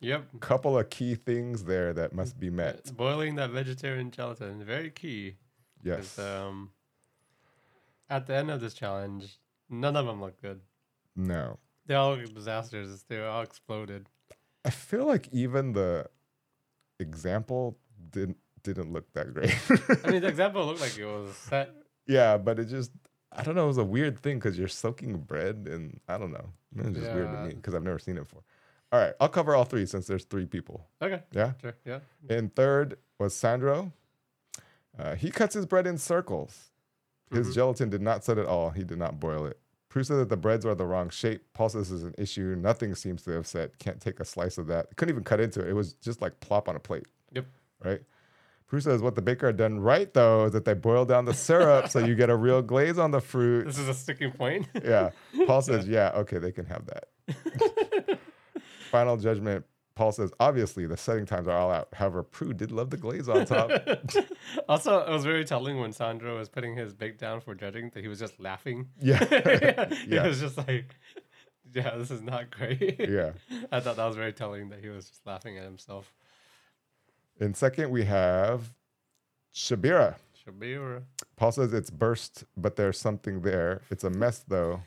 [0.00, 0.40] Yep.
[0.40, 2.74] couple of key things there that must be met.
[2.76, 5.36] It's boiling that vegetarian gelatin very key.
[5.82, 6.18] Yes.
[6.18, 6.70] Um,
[8.10, 9.38] at the end of this challenge,
[9.70, 10.60] none of them look good.
[11.14, 11.58] No.
[11.86, 13.04] They all disasters.
[13.08, 14.08] They all exploded.
[14.64, 16.06] I feel like even the
[16.98, 17.78] example
[18.10, 19.54] didn't didn't look that great.
[20.04, 21.70] I mean, the example looked like it was set.
[22.06, 22.90] yeah, but it just
[23.32, 23.64] I don't know.
[23.64, 26.46] It was a weird thing because you're soaking bread, and I don't know.
[26.76, 28.42] It was just weird to me because I've never seen it before.
[28.92, 30.86] All right, I'll cover all three since there's three people.
[31.02, 31.22] Okay.
[31.32, 31.52] Yeah.
[31.60, 31.74] Sure.
[31.84, 31.98] Yeah.
[32.28, 33.92] And third was Sandro.
[34.98, 36.70] Uh, he cuts his bread in circles.
[37.32, 37.54] His Mhm.
[37.54, 38.70] gelatin did not set at all.
[38.70, 39.58] He did not boil it.
[39.96, 41.42] Prue said that the breads are the wrong shape.
[41.54, 42.54] Paul says this is an issue.
[42.54, 43.78] Nothing seems to have set.
[43.78, 44.94] Can't take a slice of that.
[44.96, 45.70] Couldn't even cut into it.
[45.70, 47.06] It was just like plop on a plate.
[47.32, 47.46] Yep.
[47.82, 48.02] Right?
[48.66, 51.32] Prue says what the baker had done right though is that they boiled down the
[51.32, 53.64] syrup so you get a real glaze on the fruit.
[53.64, 54.68] This is a sticking point.
[54.84, 55.12] Yeah.
[55.46, 58.18] Paul says, yeah, okay, they can have that.
[58.90, 59.64] Final judgment
[59.96, 61.88] Paul says, obviously the setting times are all out.
[61.94, 63.70] However, Prue did love the glaze on top.
[64.68, 68.02] also, it was very telling when Sandro was putting his bake down for judging that
[68.02, 68.88] he was just laughing.
[69.00, 69.18] yeah.
[69.30, 70.26] It Yeah.
[70.26, 70.94] was just like,
[71.72, 73.00] yeah, this is not great.
[73.08, 73.32] yeah.
[73.72, 76.12] I thought that was very telling that he was just laughing at himself.
[77.40, 78.72] In second, we have
[79.54, 80.16] Syabira.
[80.46, 81.02] Syabira.
[81.36, 83.80] Paul says it's burst, but there's something there.
[83.90, 84.82] It's a mess though.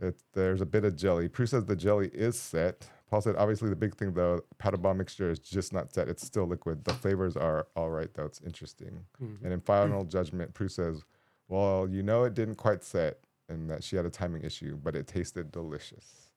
[0.00, 1.28] It, there's a bit of jelly.
[1.28, 2.88] Prue says the jelly is set.
[3.14, 6.08] Paul said obviously the big thing though, powder bomb mixture is just not set.
[6.08, 6.84] It's still liquid.
[6.84, 8.24] The flavors are all right though.
[8.24, 9.04] It's interesting.
[9.22, 9.44] Mm-hmm.
[9.44, 11.04] And in final judgment, Prue says,
[11.46, 14.96] "Well, you know it didn't quite set, and that she had a timing issue, but
[14.96, 16.32] it tasted delicious."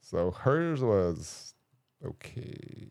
[0.00, 1.52] So hers was
[2.02, 2.88] okay.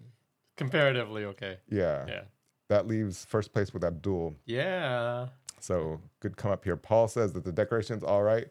[0.55, 1.57] Comparatively okay.
[1.67, 2.21] Yeah, Yeah.
[2.69, 4.35] that leaves first place with Abdul.
[4.45, 5.29] Yeah.
[5.59, 6.77] So good come up here.
[6.77, 8.45] Paul says that the decoration's all right.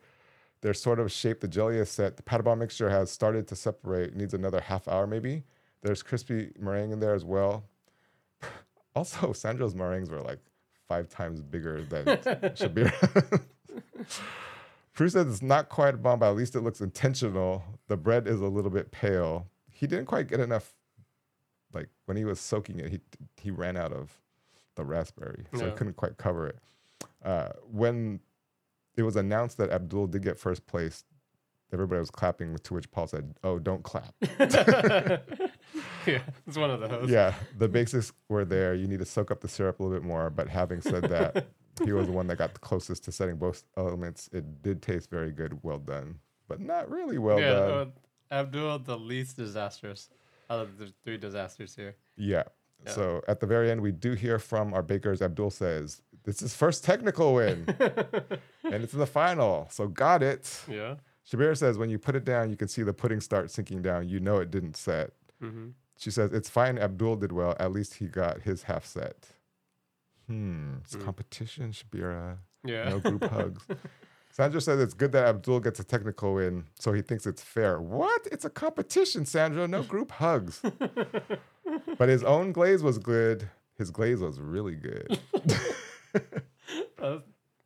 [0.61, 1.41] They're sort of shaped.
[1.41, 2.17] The jelly is set.
[2.17, 4.17] The bomb mixture has started to separate.
[4.17, 5.45] Needs another half hour maybe.
[5.83, 7.65] There's crispy meringue in there as well.
[8.95, 10.39] Also, Sandro's meringues were like
[10.89, 12.07] five times bigger than
[12.57, 13.43] Syabira.
[14.95, 17.63] Prue says it's not quite a bomb, but at least it looks intentional.
[17.89, 19.49] The bread is a little bit pale.
[19.71, 20.73] He didn't quite get enough.
[21.75, 23.01] Like when he was soaking it, he
[23.37, 24.19] he ran out of
[24.77, 26.59] the raspberry, so he couldn't quite cover it.
[27.23, 28.21] Uh, when
[28.97, 31.05] it was announced that Abdul did get first place,
[31.73, 32.57] everybody was clapping.
[32.57, 35.19] To which Paul said, "Oh, don't clap." yeah.
[36.47, 37.11] It's one of those.
[37.11, 38.75] yeah, the basics were there.
[38.75, 40.31] You need to soak up the syrup a little bit more.
[40.31, 41.49] But having said that,
[41.85, 44.31] he was the one that got the closest to setting both elements.
[44.33, 45.59] It did taste very good.
[45.63, 47.53] Well done, but not really well yeah.
[47.53, 47.93] done.
[48.31, 50.09] uh, Abdul, the least disastrous
[50.51, 51.97] out of the three disasters here.
[52.17, 52.45] Yeah.
[52.85, 52.93] Yeah.
[52.93, 55.23] So at the very end, we do hear from our bakers.
[55.23, 57.65] Abdul says, "This is first technical win,
[58.65, 59.69] and it's in the final.
[59.71, 60.97] So got it." yeah.
[61.27, 64.09] Shabir says, "When you put it down, you can see the pudding start sinking down.
[64.09, 66.79] You know it didn't set." hmm She says, "It's fine.
[66.79, 67.57] Abdul did well.
[67.59, 69.29] At least he got his half set."
[70.27, 70.75] Hmm.
[70.85, 71.03] It's Hmm.
[71.03, 72.39] competition, Syabira.
[72.65, 72.89] Yeah.
[72.91, 73.65] No group hugs.
[74.31, 77.81] Sandra says it's good that Abdul gets a technical win, so he thinks it's fair.
[77.81, 78.27] What?
[78.31, 79.67] It's a competition, Sandra.
[79.67, 80.61] No group hugs.
[81.99, 83.49] but his own glaze was good.
[83.79, 85.19] His glaze was really good.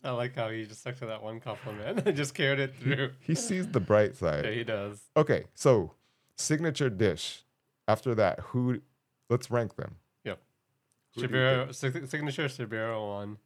[0.03, 3.11] I like how he just stuck to that one compliment and just carried it through.
[3.21, 4.45] he sees the bright side.
[4.47, 5.01] Yeah, he does.
[5.17, 5.93] Okay, so
[6.37, 7.45] signature dish.
[7.87, 8.81] After that, who?
[9.29, 9.97] Let's rank them.
[10.25, 10.41] Yep.
[11.17, 13.39] Who do you Shabiro, sig- signature Shabiro one,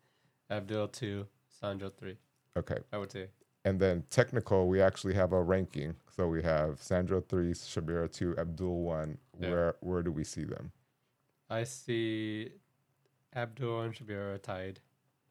[0.51, 2.17] Abdul two, Sandro three.
[2.57, 3.29] Okay, I would say.
[3.65, 5.95] and then technical, we actually have a ranking.
[6.17, 9.19] So we have Sandro three, Syabira two, Abdul one.
[9.41, 9.51] Yeah.
[9.51, 10.71] Where where do we see them?
[11.51, 12.51] I see
[13.35, 14.79] Abdul and Shabiro tied.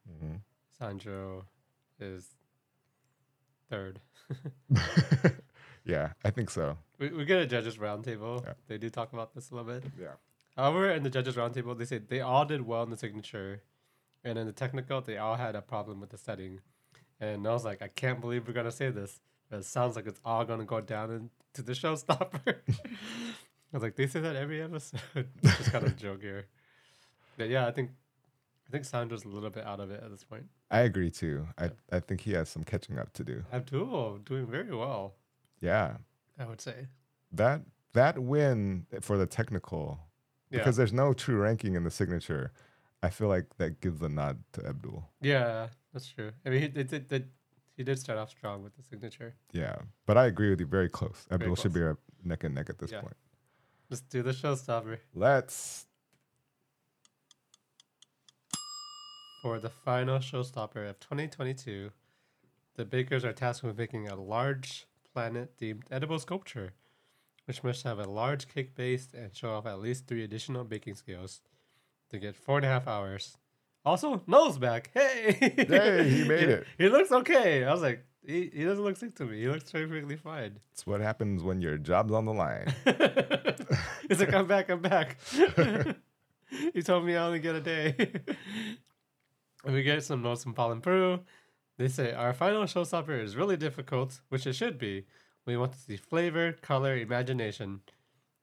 [0.10, 0.42] Mhm.
[0.78, 1.46] Sandro
[2.00, 2.28] is
[3.70, 4.00] third.
[5.86, 6.78] yeah, I think so.
[7.00, 8.44] We, we get a judges roundtable.
[8.44, 8.54] Yeah.
[8.68, 9.84] They do talk about this a little bit.
[10.00, 10.14] Yeah.
[10.56, 13.62] However, in the judges roundtable, they say they all did well in the signature,
[14.24, 16.60] and in the technical, they all had a problem with the setting.
[17.20, 20.08] And I was like, I can't believe we're gonna say this, but it sounds like
[20.08, 22.56] it's all gonna go down into the showstopper.
[22.70, 25.00] I was like, they say that every episode.
[25.44, 26.46] Just kind of joke here.
[27.38, 27.90] But yeah, I think
[28.68, 30.46] I think Sandra's a little bit out of it at this point.
[30.72, 31.48] I agree too.
[31.58, 33.44] I, I think he has some catching up to do.
[33.52, 35.16] Abdul doing very well,
[35.62, 35.98] Yeah.
[36.40, 36.88] I would say.
[37.32, 37.62] That
[37.94, 40.00] that win for the technical
[40.50, 40.60] Yeah.
[40.60, 42.52] because there's no true ranking in the signature.
[43.04, 45.08] I feel like that gives a nod to Abdul.
[45.22, 46.32] Yeah, that's true.
[46.46, 47.30] I mean, he did, did,
[47.76, 49.36] he did start off strong with the signature.
[49.52, 49.76] Yeah.
[50.06, 51.28] But I agree with you very close.
[51.30, 51.98] Abdul should close.
[52.24, 53.02] be neck and neck at this Yeah.
[53.02, 53.18] point.
[53.90, 55.86] Let's do the showstopper Let's
[59.44, 61.92] for the final showstopper of 2022.
[62.76, 66.72] The bakers are tasked with making a large planet-themed edible sculpture,
[67.44, 70.96] which must have a large cake base and show off at least three additional baking
[70.96, 71.42] skills
[72.10, 73.38] to get four and a half hours.
[73.84, 74.92] Also, nose back.
[74.94, 76.66] Hey, Hey, he made it.
[76.78, 77.66] He looks okay.
[77.66, 79.42] I was like, he, he doesn't look sick to me.
[79.42, 80.58] He looks perfectly fine.
[80.72, 82.74] it's what happens when your job's on the line.
[84.08, 85.18] He's like, I'm back, I'm back.
[86.74, 88.12] he told me I only get a day.
[89.64, 91.22] and we get some notes from Paul and Prue.
[91.78, 95.06] They say, Our final showstopper is really difficult, which it should be.
[95.46, 97.82] We want to see flavor, color, imagination.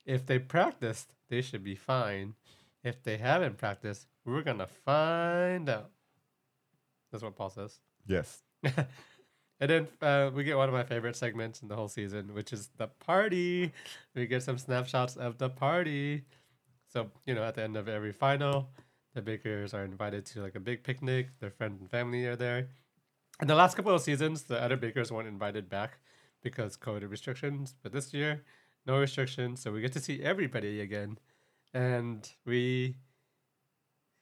[0.04, 2.34] If they practiced, they should be fine.
[2.82, 5.90] If they haven't practiced, we're going to find out.
[7.10, 7.78] That's what Paul says.
[8.06, 8.42] yes.
[8.62, 8.86] and
[9.58, 12.68] then uh, we get one of my favorite segments in the whole season, which is
[12.76, 13.72] the party.
[14.14, 16.24] We get some snapshots of the party.
[16.92, 18.68] So, you know, at the end of every final,
[19.14, 21.38] the bakers are invited to like a big picnic.
[21.40, 22.68] Their friends and family are there.
[23.40, 25.98] In the last couple of seasons, the other bakers weren't invited back
[26.42, 27.74] because COVID restrictions.
[27.82, 28.44] But this year,
[28.86, 31.18] no restrictions, so we get to see everybody again,
[31.72, 32.96] and we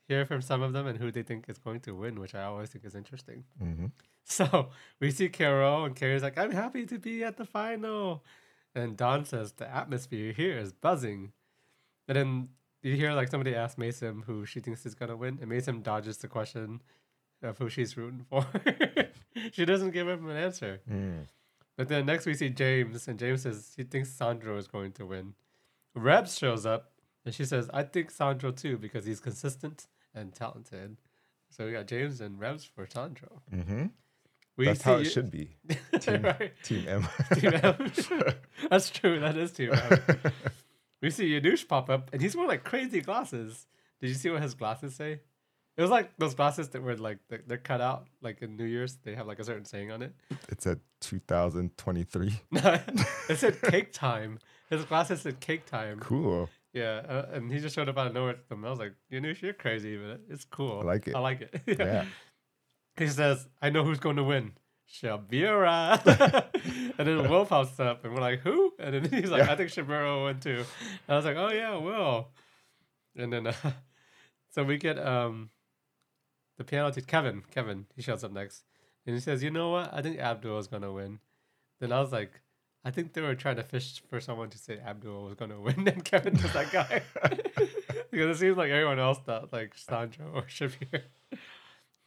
[0.06, 2.44] hear from some of them and who they think is going to win, which I
[2.44, 3.44] always think is interesting.
[3.58, 3.86] hmm
[4.24, 4.68] So
[5.00, 8.24] we see Carole, and Carrie's like, "I'm happy to be at the final,"
[8.74, 11.32] and Dawn says, "The atmosphere here is buzzing,"
[12.06, 12.48] and then
[12.88, 16.18] you hear like somebody ask Mason who she thinks is gonna win, and Mason dodges
[16.18, 16.80] the question
[17.42, 18.46] of who she's rooting for.
[19.52, 20.80] she doesn't give him an answer.
[20.90, 21.26] Mm.
[21.76, 25.06] But then next we see James, and James says he thinks Sandro is going to
[25.06, 25.34] win.
[25.94, 26.90] Rebs shows up,
[27.24, 30.96] and she says, I think Sandro too because he's consistent and talented.
[31.50, 33.42] So we got James and Rebs for Sandro.
[33.50, 33.86] hmm
[34.56, 35.56] We That's how it see- should be.
[36.00, 36.52] Team, right.
[36.64, 37.08] team M.
[37.36, 37.92] Team M.
[38.70, 39.20] That's true.
[39.20, 39.98] That is Team M.
[41.02, 43.66] we see Janusz pop up, and he's wearing like crazy glasses.
[44.00, 45.20] Did you see what his glasses say?
[45.76, 48.98] It was like those glasses that were like they're, cut out like in New Year's.
[49.04, 50.12] They have like a certain saying on it.
[50.48, 52.40] It said 2023.
[52.52, 54.40] it said cake time.
[54.70, 56.00] His glasses said cake time.
[56.00, 56.48] Cool.
[56.72, 58.64] Yeah, uh, and he just showed up out of nowhere to them.
[58.64, 60.80] I was like, Janusz, you're crazy, but it's cool.
[60.80, 61.14] I like it.
[61.14, 61.62] I like it.
[61.78, 62.04] Yeah.
[62.96, 64.52] He says, I know who's going to win.
[64.90, 66.02] Syabira.
[66.98, 68.72] and then Will pops up, and we're like, who?
[68.78, 69.52] And then he's like, Yeah.
[69.52, 70.64] I think Syabira went too.
[71.06, 72.28] And I was like, oh, yeah, Will.
[73.16, 73.52] And then, uh,
[74.50, 75.50] so we get um
[76.56, 77.42] the piano teacher, Kevin.
[77.50, 78.64] Kevin, he shows up next.
[79.06, 79.92] And he says, you know what?
[79.92, 81.20] I think Abdul is going to win.
[81.80, 82.40] Then I was like,
[82.84, 85.60] I think they were trying to fish for someone to say Abdul was going to
[85.60, 87.02] win, and Kevin was that guy.
[88.10, 91.02] because it seems like everyone else thought, like Sandro or Shabir.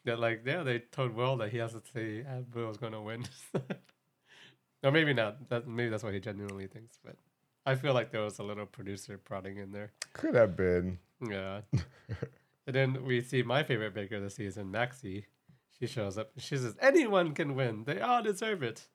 [0.06, 3.02] That like yeah, they told Will that he has to say Abdul was going to
[3.02, 3.24] win.
[4.84, 5.50] or maybe not.
[5.50, 6.98] That maybe that's what he genuinely thinks.
[7.04, 7.16] But
[7.66, 9.92] I feel like there was a little producer prodding in there.
[10.14, 10.98] Could have been.
[11.30, 11.62] Yeah.
[12.66, 15.28] and then we see my favorite baker this season, Maxy.
[15.80, 16.32] She shows up.
[16.38, 17.84] She says, "Anyone can win.
[17.86, 18.88] They all deserve it."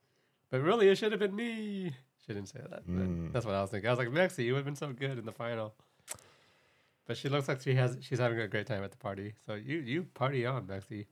[0.50, 1.92] But really, it should have been me.
[2.26, 2.82] She didn't say that.
[2.86, 3.32] but Mm.
[3.32, 3.88] That's what I was thinking.
[3.88, 5.74] I was like, Maxy, you would have been so good in the final.
[7.06, 7.98] But she looks like she has.
[8.00, 9.34] She's having a great time at the party.
[9.46, 11.06] So you you party on, Maxy.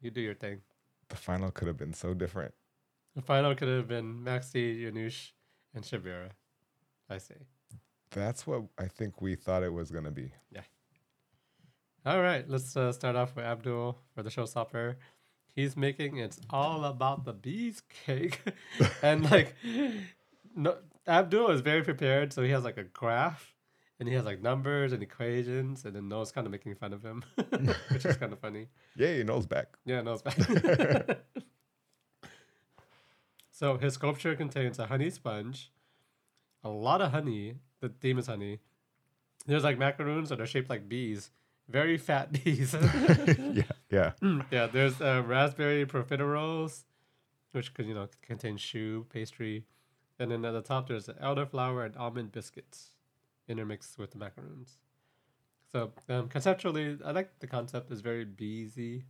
[0.00, 0.60] You do your thing.
[1.08, 2.54] The final could have been so different.
[3.16, 5.32] The final could have been Maxy, Janusz,
[5.74, 6.30] and Syabira.
[7.08, 7.34] I say.
[8.10, 10.32] That's what I think we thought it was going to be.
[10.50, 10.62] Yeah.
[12.06, 14.96] All right, let's uh, start off with Abdul for the showstopper.
[15.54, 18.40] He's making it's all about the bees cake,
[19.02, 19.54] and like,
[20.56, 23.54] no, Abdul is very prepared, so he has like a graph,
[24.00, 27.02] and he has like numbers and equations, and then Noel's kind of making fun of
[27.02, 27.22] him,
[27.90, 28.66] which is kind of funny.
[28.96, 29.76] Yay, nose back.
[29.84, 30.38] Yeah, Noah's back.
[33.52, 35.70] so his sculpture contains a honey sponge,
[36.64, 37.56] a lot of honey.
[37.80, 38.60] The theme is honey.
[39.46, 41.30] There's like macaroons that are shaped like bees,
[41.68, 42.74] very fat bees.
[42.74, 44.12] yeah, yeah.
[44.50, 46.84] yeah, there's uh, raspberry profiteroles,
[47.52, 49.64] which could you know contain choux pastry,
[50.18, 52.92] and then at the top there's elderflower and almond biscuits,
[53.50, 54.78] intermixed with the macaroons.
[55.72, 57.90] So um, conceptually, I like the concept.
[57.90, 59.02] is very beesy,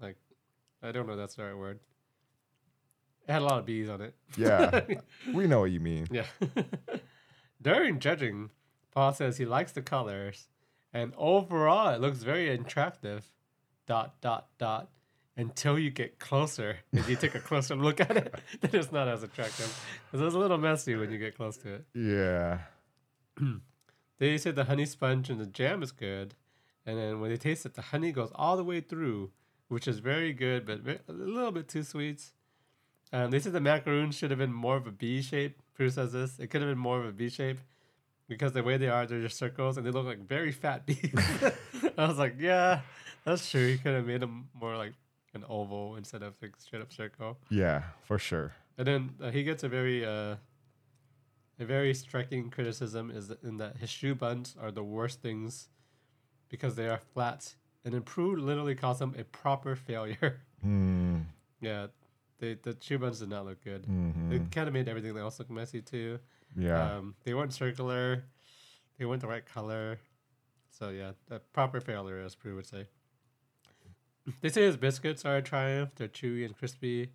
[0.00, 0.16] like
[0.82, 1.80] I don't know if that's the right word.
[3.28, 4.14] It had a lot of bees on it.
[4.36, 4.80] Yeah.
[5.32, 6.06] we know what you mean.
[6.10, 6.26] Yeah.
[7.62, 8.50] During judging,
[8.92, 10.48] Paul says he likes the colors,
[10.92, 13.24] and overall it looks very attractive.
[13.86, 14.88] Dot dot dot.
[15.36, 19.08] Until you get closer, and you take a closer look at it, then it's not
[19.08, 19.66] as attractive.
[20.10, 21.84] 'Cause it's a little messy when you get close to it.
[21.94, 22.58] Yeah.
[24.18, 26.34] They said the honey sponge and the jam is good,
[26.86, 29.32] and then when they taste it, the honey goes all the way through,
[29.68, 32.22] which is very good, but ve- a little bit too sweet.
[33.12, 35.60] Um, they said the macaroons should have been more of a B shape.
[35.74, 36.38] Prue says this.
[36.38, 37.58] It could have been more of a B shape
[38.28, 41.12] because the way they are, they're just circles and they look like very fat bees.
[41.98, 42.80] I was like, yeah,
[43.24, 43.62] that's true.
[43.62, 44.92] You could have made them more like
[45.34, 47.38] an oval instead of like straight up circle.
[47.50, 48.52] Yeah, for sure.
[48.78, 50.36] And then uh, he gets a very uh,
[51.58, 55.68] a very striking criticism is in that his choux buns are the worst things
[56.48, 57.54] because they are flat.
[57.84, 60.40] And then Prue literally calls them a proper failure.
[60.66, 61.24] Mm,
[61.60, 61.88] yeah,
[62.38, 63.86] they the choux buns did not look good.
[63.86, 64.30] mhm.
[64.30, 66.18] They kind of made everything else look messy too.
[66.56, 66.96] Yeah.
[66.96, 68.24] Um, they weren't circular.
[68.98, 69.98] They weren't the right color.
[70.70, 72.86] So yeah, a proper failure, as Prue would say.
[74.40, 75.90] They say his biscuits are a triumph.
[75.96, 77.10] They're chewy and crispy.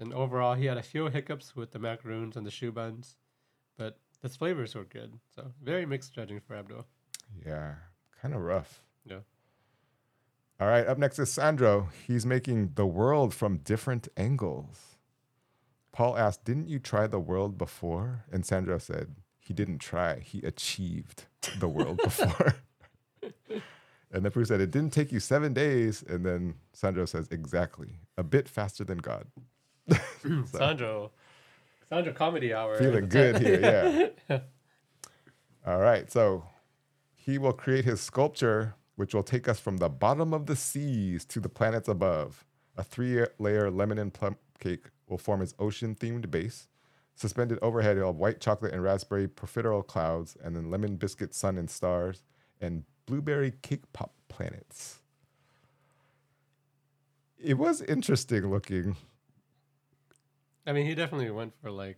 [0.00, 3.14] And overall, he had a few hiccups with the macaroons and the choux buns,
[3.78, 5.12] but his flavors were good.
[5.34, 6.86] So very mixed judging for Abdul.
[7.46, 7.74] yeah.
[8.20, 8.82] Kind of rough.
[9.04, 9.18] Yeah.
[10.60, 10.86] All right.
[10.86, 11.88] Up next is Sandro.
[12.06, 14.96] He's making the world from different angles.
[15.92, 18.24] Paul asked, Didn't you try the world before?
[18.30, 20.20] And Sandro said, He didn't try.
[20.20, 21.24] He achieved
[21.58, 22.54] the world before.
[24.12, 26.02] and then Prue said, It didn't take you seven days.
[26.08, 27.96] And then Sandro says, Exactly.
[28.16, 29.26] A bit faster than God.
[30.22, 31.10] So- Sandro,
[31.92, 32.78] Sandro comedy hour.
[32.78, 34.38] Feeling good here, yeah.
[35.66, 36.44] All right, so
[37.14, 41.26] he will create his sculpture, which will take us from the bottom of the seas
[41.26, 42.46] to the planets above.
[42.78, 46.68] A three layer lemon and plum cake will form his ocean themed base.
[47.14, 51.68] Suspended overhead, have white chocolate and raspberry profiterole clouds, and then lemon biscuit sun and
[51.68, 52.22] stars,
[52.58, 55.00] and blueberry cake pop planets.
[57.38, 58.96] It was interesting looking.
[60.66, 61.96] I mean, he definitely went for like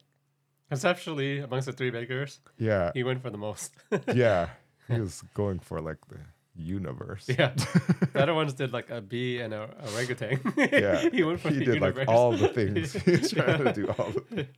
[0.68, 3.74] conceptually amongst the three bakers, Yeah, he went for the most.
[4.14, 4.48] yeah.
[4.88, 6.18] He was going for like the
[6.54, 7.24] universe.
[7.26, 7.52] yeah,
[8.12, 10.40] the other ones did like a bee and a orangutan.
[10.58, 12.06] Yeah, he went for he the did universe.
[12.06, 12.92] like all the things.
[12.92, 14.48] He's trying to do all the things.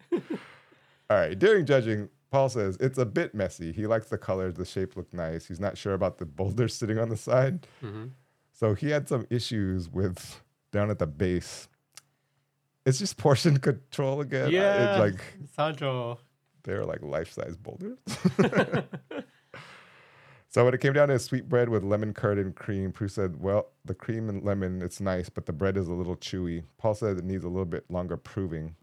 [1.08, 1.38] All right.
[1.38, 3.70] During judging, Paul says it's a bit messy.
[3.70, 5.46] He likes the colors, the shape look nice.
[5.46, 7.68] He's not sure about the boulders sitting on the side.
[7.80, 8.10] Mhm.
[8.52, 10.42] So he had some issues with
[10.72, 11.68] down at the base.
[12.86, 14.50] It's just portion control again.
[14.50, 15.20] Yeah, It's like
[15.54, 16.18] Sandro.
[16.62, 17.98] they're like life size boulders.
[20.48, 23.40] so when it came down to sweet bread with lemon curd and cream, Prue said,
[23.40, 26.94] "Well, the cream and lemon, it's nice, but the bread is a little chewy." Paul
[26.94, 28.76] said it needs a little bit longer proving.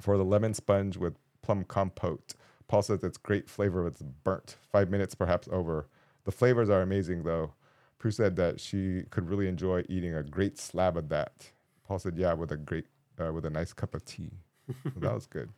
[0.00, 2.34] For the lemon sponge with plum compote,
[2.66, 3.82] Paul says it's great flavor.
[3.84, 5.88] But it's burnt, five minutes perhaps over.
[6.24, 7.52] The flavors are amazing though.
[7.98, 11.52] Prue said that she could really enjoy eating a great slab of that.
[11.86, 12.86] Paul said, "Yeah, with a great,
[13.20, 14.30] uh, with a nice cup of tea."
[14.84, 15.50] So that was good.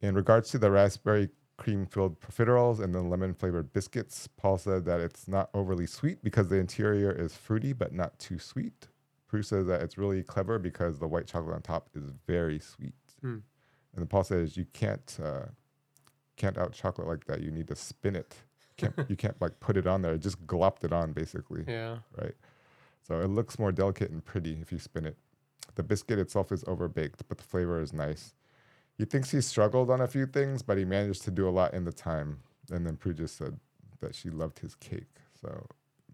[0.00, 4.84] In regards to the raspberry cream filled profiteroles and the lemon flavored biscuits, Paul said
[4.84, 8.88] that it's not overly sweet because the interior is fruity but not too sweet.
[9.28, 12.94] Prue says that it's really clever because the white chocolate on top is very sweet.
[13.20, 13.38] Hmm.
[13.94, 15.46] And then Paul says you can't uh,
[16.36, 17.40] can't out chocolate like that.
[17.40, 18.34] You need to spin it.
[18.76, 20.16] Can't, you can't like put it on there.
[20.18, 21.98] Just glopped it on basically Yeah.
[22.20, 22.34] right?
[23.02, 25.16] So it looks more delicate and pretty if you spin it.
[25.74, 28.34] The biscuit itself is overbaked, but the flavor is nice.
[28.96, 31.74] He thinks he struggled on a few things, but he managed to do a lot
[31.74, 32.38] in the time.
[32.70, 33.58] And then Prue just said
[34.00, 35.08] that she loved his cake.
[35.40, 35.66] So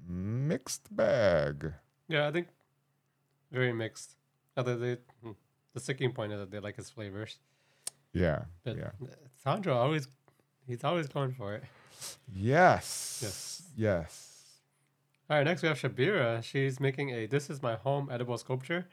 [0.08, 1.72] mixed bag.
[2.08, 2.48] Yeah, I think
[3.52, 4.16] very mixed.
[4.56, 5.32] Other they, hmm,
[5.74, 7.38] the sticking point is that they like his flavors.
[8.12, 8.44] Yeah.
[8.64, 8.90] But yeah.
[9.42, 10.08] Sandro always,
[10.66, 11.64] he's always going for it.
[12.34, 13.20] Yes.
[13.22, 13.62] Yes.
[13.76, 14.26] Yes.
[15.28, 16.42] All right, next we have Syabira.
[16.42, 18.88] She's making a "This is my home" edible sculpture.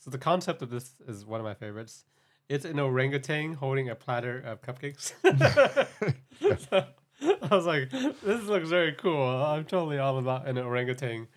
[0.00, 2.04] So the concept of this is one of my favorites.
[2.48, 5.12] It's an orangutan holding a platter of cupcakes.
[6.70, 6.86] So,
[7.22, 11.28] I was like, "This looks very cool." I'm totally all about an orangutan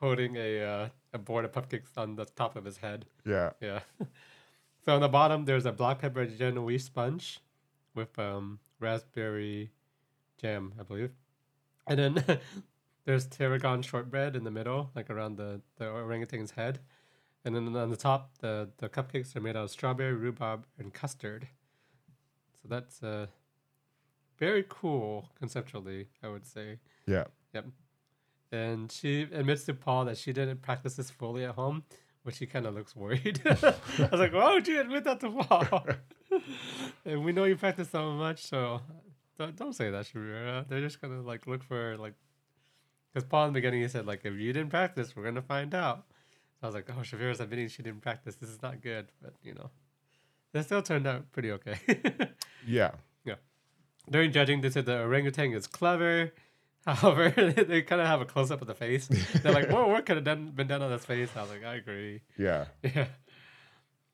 [0.00, 3.06] holding a uh, a board of cupcakes on the top of his head.
[3.24, 3.50] Yeah.
[3.60, 3.80] Yeah.
[4.84, 7.40] so on the bottom, there's a black pepper Genoese sponge
[7.94, 9.70] with um, raspberry
[10.40, 11.12] jam, I believe.
[11.86, 12.40] And then
[13.04, 16.80] there's tarragon shortbread in the middle, like around the, the orangutan's head.
[17.46, 20.92] And then on the top, the, the cupcakes are made out of strawberry, rhubarb, and
[20.92, 21.46] custard.
[22.60, 23.26] So that's uh,
[24.36, 26.80] very cool conceptually, I would say.
[27.06, 27.26] Yeah.
[27.54, 27.66] Yep.
[28.50, 31.84] And she admits to Paul that she didn't practice this fully at home,
[32.24, 33.40] which she kind of looks worried.
[33.46, 33.74] I
[34.10, 35.86] was like, why would you admit that to Paul?
[37.04, 38.80] and we know you practice so much, so
[39.38, 40.66] don't, don't say that, Syabira.
[40.66, 42.14] They're just gonna like look for like,
[43.14, 45.72] because Paul in the beginning he said like, if you didn't practice, we're gonna find
[45.72, 46.06] out.
[46.60, 48.36] So I was like, oh, Syabira's admitting she didn't practice.
[48.36, 49.70] This is not good, but you know,
[50.52, 51.78] that still turned out pretty okay.
[52.66, 52.92] Yeah.
[53.24, 53.34] Yeah.
[54.10, 56.32] During judging, they said the orangutan is clever.
[56.86, 59.08] However, they kind of have a close up of the face.
[59.42, 61.64] They're like, "More work could have done, been done on this face." I was like,
[61.64, 62.66] "I agree." Yeah.
[62.82, 63.06] Yeah.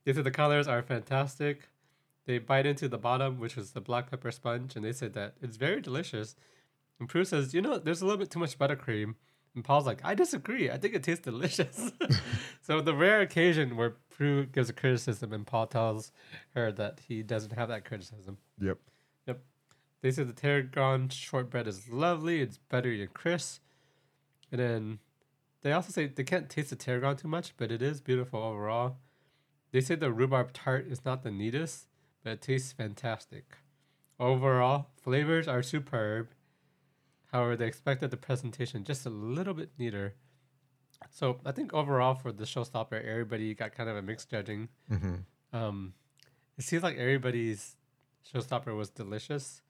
[0.05, 1.69] They said the colors are fantastic.
[2.27, 5.35] They bite into the bottom, which was the black pepper sponge, and they said that
[5.43, 6.35] it's very delicious.
[6.99, 9.17] And Prue says, "You know, there's a little bit too much buttercream."
[9.55, 10.71] And Paul's like, "I disagree.
[10.71, 11.93] I think it tastes delicious."
[12.63, 16.13] so the rare occasion where Prue gives a criticism and Paul tells
[16.55, 18.39] her that he doesn't have that criticism.
[18.61, 18.79] Yep.
[19.27, 19.41] Yep.
[20.01, 22.41] They say the tarragon shortbread is lovely.
[22.41, 23.63] It's buttery and crisp.
[24.51, 24.99] And then
[25.63, 28.97] they also say they can't taste the tarragon too much, but it is beautiful overall.
[29.71, 31.87] They say the rhubarb tart is not the neatest,
[32.23, 33.57] but it tastes fantastic.
[34.21, 36.29] Overall, flavors are superb.
[37.33, 40.15] However, they expected the presentation just a little bit neater.
[41.11, 44.69] So I think overall for the showstopper, everybody got kind of a mixed judging.
[44.89, 45.17] hmm
[45.53, 45.95] Um,
[46.59, 47.77] it seems like everybody's
[48.33, 49.63] showstopper was delicious,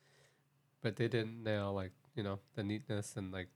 [0.83, 3.49] but they didn't nail like you know the neatness and like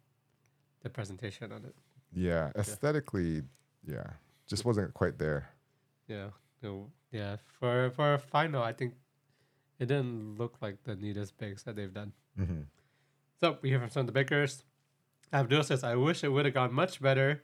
[0.83, 1.75] the presentation on it.
[2.13, 2.53] Yeah.
[2.57, 3.43] Aesthetically,
[3.85, 4.11] yeah.
[4.47, 5.51] Just wasn't quite there.
[6.09, 6.31] Yeah,
[6.63, 7.37] no, yeah.
[7.59, 8.95] For for a final, I think
[9.81, 12.13] it didn't look like the neatest bakes that they've done.
[12.37, 12.63] hmm
[13.41, 14.65] So we hear from some of the bakers.
[15.33, 17.43] Abdul says, "I wish it would have gone much better,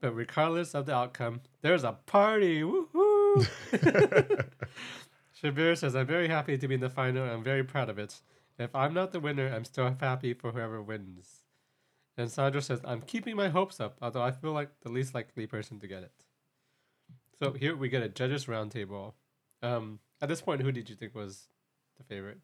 [0.00, 2.62] but regardless of the outcome, there's a party.
[2.62, 3.46] Woohoo!"
[5.44, 7.28] Shabir says, I'm very happy to be in the final.
[7.28, 8.20] I'm very proud of it.
[8.58, 11.42] If I'm not the winner, I'm still happy for whoever wins.
[12.16, 15.46] And Sandro says, I'm keeping my hopes up, although I feel like the least likely
[15.46, 16.12] person to get it.
[17.38, 19.14] So here we get a judges roundtable.
[19.62, 21.48] Um, at this point, who did you think was
[21.98, 22.40] the favorite?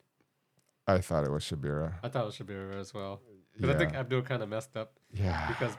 [0.95, 1.95] I thought it was Syabira.
[2.03, 3.21] I thought it was Syabira as well.
[3.55, 3.75] Because Yeah.
[3.75, 5.49] I think Abdul kind of messed up yeah.
[5.49, 5.75] because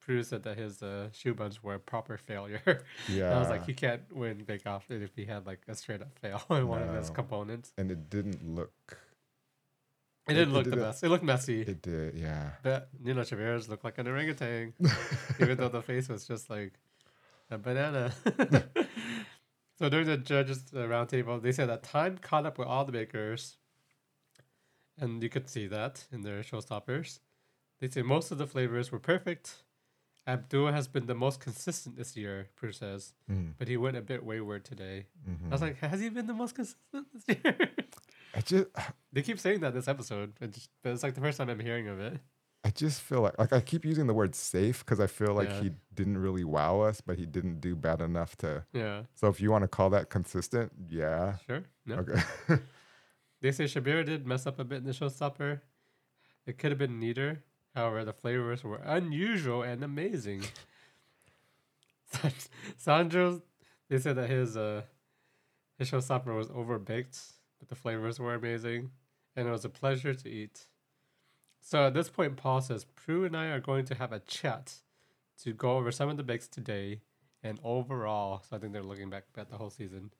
[0.00, 2.62] Prue said that his uh, choux buns were a proper failure.
[3.08, 3.26] yeah.
[3.30, 6.00] And I was like, he can't win Bake Off if he had like a straight
[6.00, 7.72] up fail in one of his components.
[7.76, 8.72] and it didn't look.
[10.28, 11.02] It It- didn't it look the best.
[11.04, 11.62] It looked messy.
[11.62, 12.14] It did.
[12.14, 12.50] Yeah.
[12.62, 14.74] but you know, Syabira's looked like an orangutan,
[15.40, 16.72] even though the face was just like
[17.50, 18.12] a banana.
[19.78, 22.92] so during the judges uh, roundtable, they said that time caught up with all the
[22.92, 23.56] bakers,
[25.00, 27.20] and you could see that in their showstoppers.
[27.80, 29.62] They say most of the flavors were perfect.
[30.26, 34.02] Abdul has been the most consistent this year, Prue says, Mm, but he went a
[34.02, 35.06] bit wayward today.
[35.26, 35.46] mhm.
[35.46, 37.70] I was like, has he been the most consistent this year?
[38.34, 38.66] I just,
[39.12, 41.88] they keep saying that this episode, just- but it's like the first time I'm hearing
[41.88, 42.18] of it.
[42.64, 45.48] I just feel like, like I keep using the word safe because I feel like
[45.48, 45.60] Yeah.
[45.62, 48.64] he didn't really wow us, but he didn't do bad enough to.
[48.74, 51.36] Yeah, So if you want to call that consistent, yeah.
[51.46, 51.62] sure.
[51.86, 52.04] No.
[52.04, 52.20] Okay.
[53.40, 55.60] They say Syabira did mess up a bit in the showstopper.
[56.46, 57.44] It could have been neater.
[57.74, 60.44] However, the flavors were unusual and amazing.
[62.76, 63.42] Sandro,
[63.88, 64.82] they said that his uh
[65.78, 68.90] his showstopper was overbaked, but the flavors were amazing,
[69.36, 70.66] and it was a pleasure to eat.
[71.60, 74.74] So at this point, Paul says Prue and I are going to have a chat
[75.42, 77.02] to go over some of the bakes today
[77.42, 78.42] and overall.
[78.48, 80.10] So I think they're looking back at the whole season,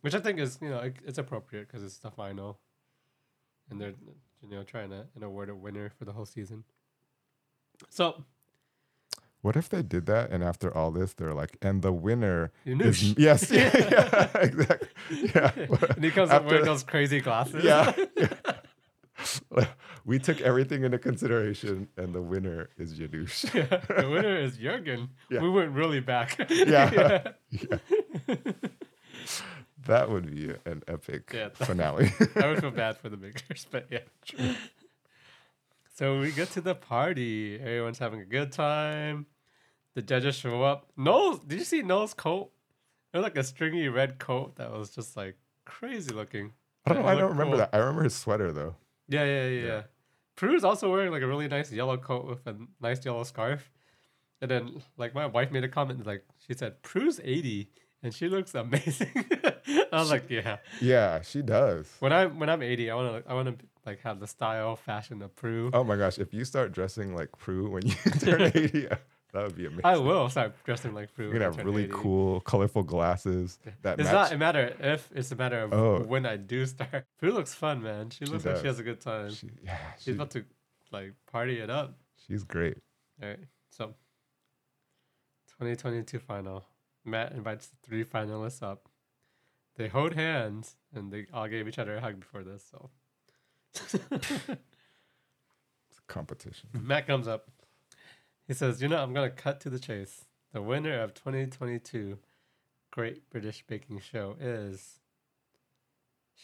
[0.00, 2.58] which I think is you know it's appropriate because it's the final,
[3.70, 3.94] and they're
[4.42, 6.64] you know trying to and award a winner for the whole season.
[7.88, 8.24] So
[9.42, 13.14] what if they did that and after all this, they're like, and the winner is.
[13.18, 13.50] Yes.
[13.50, 13.70] Yeah.
[13.74, 14.88] yeah exactly.
[15.34, 15.52] Yeah.
[15.96, 17.64] and he comes up wearing those crazy glasses.
[17.64, 17.92] yeah.
[20.04, 23.42] we took everything into consideration, and the winner is Janusz.
[23.52, 25.08] the winner is Jurgen.
[25.30, 25.40] Yeah.
[25.40, 26.38] We went really back.
[26.50, 27.32] Yeah.
[27.48, 28.36] yeah.
[29.90, 31.48] That would be an epic Yeah.
[31.52, 32.12] finale.
[32.36, 34.00] I would feel bad for the makers, but yeah.
[35.94, 37.58] So we get to the party.
[37.60, 39.26] Everyone's having a good time.
[39.94, 40.86] The judges show up.
[40.96, 42.52] Noel, did you see Noel's coat?
[43.12, 46.52] It was like a stringy red coat that was just like crazy looking.
[46.86, 47.08] I don't know.
[47.08, 47.58] I don't remember cool.
[47.58, 47.70] that.
[47.72, 48.76] I remember his sweater though.
[49.08, 49.66] Yeah, yeah, yeah, Yeah.
[49.66, 49.82] yeah.
[50.36, 53.70] Prue's also wearing like a really nice yellow coat with a nice yellow scarf.
[54.40, 57.68] And then like my wife made a comment like she said, Prue's 80
[58.02, 59.10] and she looks amazing.
[59.92, 60.58] I was like, yeah.
[60.80, 61.90] Yeah, she does.
[62.00, 63.54] When I when I'm 80, I wanna I wanna
[63.86, 65.70] like have the style, fashion of Prue.
[65.72, 68.96] Oh my gosh, if you start dressing like Prue when you turn 80, uh,
[69.32, 69.84] that would be amazing.
[69.84, 71.26] I will start dressing like Prue.
[71.30, 71.92] You're gonna have really 80.
[71.94, 74.12] cool, colorful glasses that It's match.
[74.12, 76.00] not a matter if, it's a matter of Oh.
[76.02, 77.06] when I do start.
[77.18, 78.10] Prue looks fun, man.
[78.10, 79.30] She looks like she has a good time.
[79.30, 80.44] she, yeah, She's she, about to
[80.92, 81.94] like party it up.
[82.26, 82.76] she's great.
[83.22, 83.38] All right.
[83.70, 83.94] So,
[85.58, 86.64] 2022 final.
[87.10, 88.88] Matt invites the three finalists up.
[89.76, 92.64] They hold hands and they all gave each other a hug before this.
[92.70, 92.90] So,
[93.74, 94.58] It's a
[96.06, 96.68] competition.
[96.72, 97.48] Matt comes up.
[98.46, 100.24] He says, You know, I'm going to cut to the chase.
[100.52, 102.18] The winner of 2022
[102.90, 104.98] Great British Baking Show is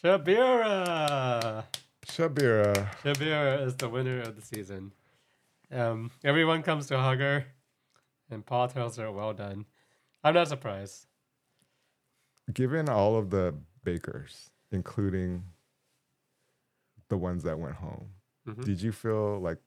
[0.02, 1.64] Syabira.
[2.06, 2.88] Syabira.
[3.02, 4.92] Syabira is the winner of the season.
[5.72, 7.46] Um, everyone comes to hug her,
[8.30, 9.66] and Paul tells her, "Well done."
[10.26, 11.06] I'm not surprised.
[12.52, 13.54] Given all of the
[13.84, 15.44] bakers, including
[17.08, 18.10] the ones that went home,
[18.48, 18.64] Mhm.
[18.64, 19.58] did you feel like,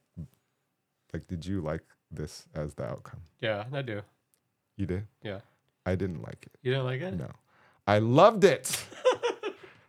[1.13, 3.21] like, did you like this as the outcome?
[3.39, 4.01] Yeah, I do.
[4.77, 5.07] You did.
[5.21, 5.41] Yeah.
[5.85, 6.57] I didn't like it.
[6.61, 7.13] You don't like it?
[7.15, 7.31] No,
[7.87, 8.85] I loved it.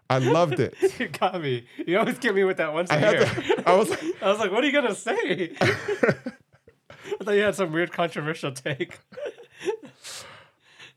[0.09, 0.75] I loved it.
[1.01, 1.67] you got me.
[1.87, 3.25] You always get me with that once a I year.
[3.25, 7.43] to- I was like- I was like, "What are you gonna say?" I thought you
[7.43, 8.99] had some weird controversial take.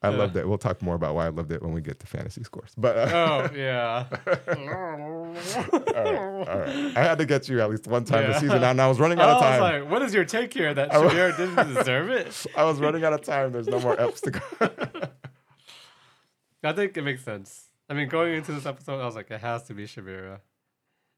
[0.03, 0.17] I Yeah.
[0.17, 0.47] loved it.
[0.47, 2.71] We'll talk more about why I loved it when we get to fantasy scores.
[2.77, 3.09] But uh,
[3.49, 4.05] Oh yeah.
[4.27, 6.97] all right, all right.
[6.97, 8.27] I had to get you at least one time Yeah.
[8.33, 9.53] this season, and I was running out of time.
[9.63, 10.73] I was like, "What is your take here?
[10.73, 13.51] That Syabira didn't deserve it?" I was running out of time.
[13.51, 14.41] There's no more eps to go.
[16.63, 17.65] I think it makes sense.
[17.89, 20.39] I mean, going into this episode, I was like, it has to be Syabira,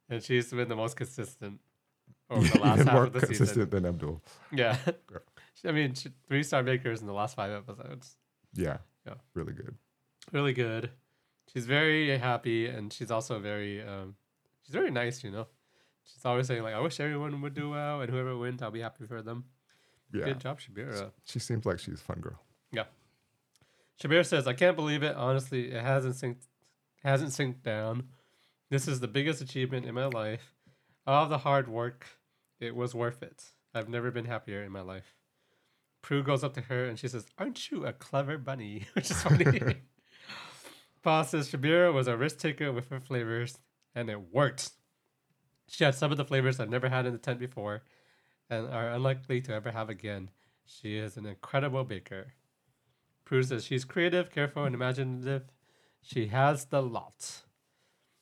[0.09, 1.59] and she's been the most consistent
[2.29, 3.69] over the last half more of the consistent season.
[3.69, 4.21] than Abdul.
[4.51, 4.77] Yeah,
[5.63, 5.93] I mean,
[6.27, 8.15] three star makers in the last five episodes.
[8.55, 9.15] Yeah, Yeah.
[9.33, 9.75] really good.
[10.31, 10.89] Really good.
[11.53, 14.15] She's very happy, and she's also very, um,
[14.63, 15.23] she's very nice.
[15.23, 15.47] You know,
[16.03, 18.81] she's always saying like, "I wish everyone would do well, and whoever wins, I'll be
[18.81, 19.45] happy for them."
[20.13, 21.11] Yeah, Good job, Syabira.
[21.25, 22.39] she seems like she's a fun girl.
[22.71, 22.85] Yeah.
[24.01, 25.15] Shabir says, I can't believe it.
[25.15, 26.47] Honestly, it hasn't synced
[27.03, 28.09] hasn't synced down.
[28.69, 30.53] This is the biggest achievement in my life.
[31.05, 32.07] All the hard work,
[32.59, 33.43] it was worth it.
[33.73, 35.15] I've never been happier in my life.
[36.05, 38.85] Prue goes up to her and she says, Aren't you a clever bunny?
[38.93, 39.59] Which is funny.
[41.01, 43.57] Paul says Syabira was a risk taker with her flavors,
[43.95, 44.69] and it worked.
[45.67, 47.81] She had some of the flavors I've never had in the tent before
[48.51, 50.29] and are unlikely to ever have again.
[50.63, 52.33] She is an incredible baker.
[53.23, 55.45] Prue says she's creative, careful, and imaginative.
[56.03, 57.41] She has the lot.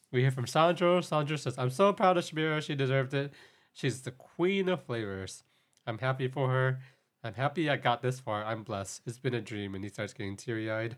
[0.09, 1.01] We hear from Sandro.
[1.01, 2.61] Sandro says, I'm so proud of Syabira.
[2.61, 3.33] She deserved it.
[3.73, 5.43] She's the queen of flavors.
[5.85, 6.79] I'm happy for her.
[7.23, 8.43] I'm happy I got this far.
[8.43, 9.01] I'm blessed.
[9.05, 9.75] It's been a dream.
[9.75, 10.97] And he starts getting teary eyed.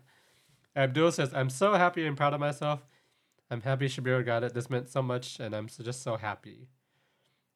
[0.74, 2.86] Abdul says, I'm so happy and proud of myself.
[3.50, 4.54] I'm happy Shabir got it.
[4.54, 6.68] This meant so much, and I'm so, just so happy.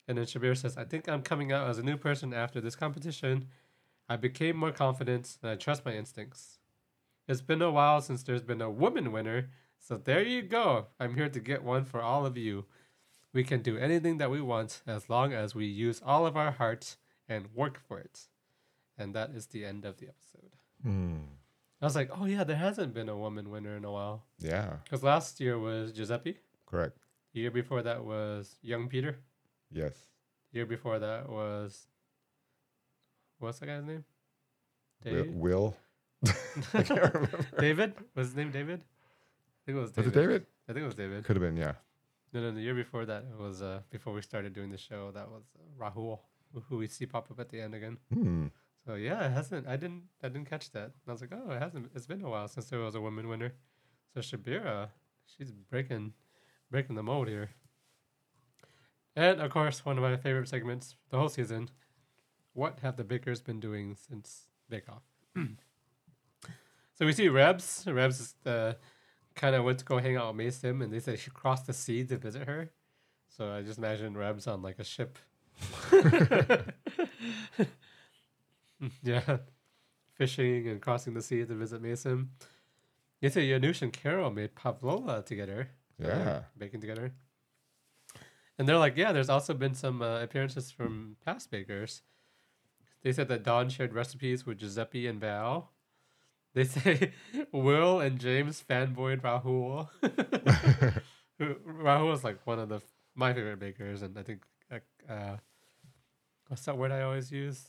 [0.07, 2.77] And then Shabir says, I think I'm coming out as a new person after this
[2.77, 3.49] competition.
[4.09, 6.59] I became more confident and I trust my instincts.
[7.29, 10.89] It's been a while since there's been a woman winner, so there you go.
[10.99, 12.65] I'm here to get one for all of you.
[13.33, 16.51] We can do anything that we want as long as we use all of our
[16.51, 16.97] hearts
[17.29, 18.27] and work for it.
[19.01, 20.53] And that is the end of the episode.
[20.83, 21.21] Hmm.
[21.83, 24.25] I was like, oh yeah, there hasn't been a woman winner in a while.
[24.39, 26.37] Yeah, Because last year was Giuseppe.
[26.67, 26.99] correct.
[27.33, 29.13] The year before that was Young Peter.
[29.73, 29.95] Yes.
[30.53, 31.87] The year before that was
[33.39, 34.05] what's that guy's name?
[35.39, 35.77] Will.
[36.75, 37.47] I can't remember.
[37.59, 37.95] David?
[38.15, 38.81] Was his name David?
[38.83, 40.07] I think it was David.
[40.07, 40.17] Was David.
[40.25, 40.47] it David?
[40.69, 41.25] I think it was David.
[41.25, 41.73] Could have been, yeah.
[42.33, 45.11] No, no, the year before that was uh before we started doing the show.
[45.13, 46.19] That was uh, Rahul,
[46.53, 47.97] who- who we see pop up at the end again.
[48.13, 48.47] Hmm.
[48.87, 49.67] So yeah, it hasn't.
[49.67, 50.05] I didn't.
[50.23, 50.93] I didn't catch that.
[51.07, 51.91] I was like, oh, it hasn't.
[51.95, 53.53] It's been a while since there was a woman winner.
[54.15, 54.89] So Syabira,
[55.27, 56.15] she's breaking,
[56.71, 57.51] breaking the mold here.
[59.15, 61.71] And of course, one of my favorite segments the whole season.
[62.53, 65.03] What have the bakers been doing since Bake Off?
[66.95, 67.85] so we see Rebs.
[67.87, 68.73] Rebs uh,
[69.37, 71.73] kind of went to go hang out with Mason, and they said she crossed the
[71.73, 72.71] sea to visit her.
[73.29, 75.19] So I just imagine Rebs on like a ship.
[79.03, 79.39] yeah,
[80.15, 82.31] fishing and crossing the sea to visit Mason.
[83.21, 85.69] They say Janusz and Carole made pavlova together.
[85.99, 86.43] Yeah.
[86.57, 87.13] baking together.
[88.59, 92.03] And they're like, yeah, there's also been some uh, appearances from past bakers.
[93.03, 95.73] They said that Dawn shared recipes with Giuseppe and Val.
[96.55, 97.13] They say
[97.53, 99.89] Will and James fanboyed Rahul.
[101.41, 102.83] Rahul is like one of the
[103.15, 104.79] my favorite bakers, and I think uh,
[105.11, 105.37] uh,
[106.49, 107.67] what's that word I always use?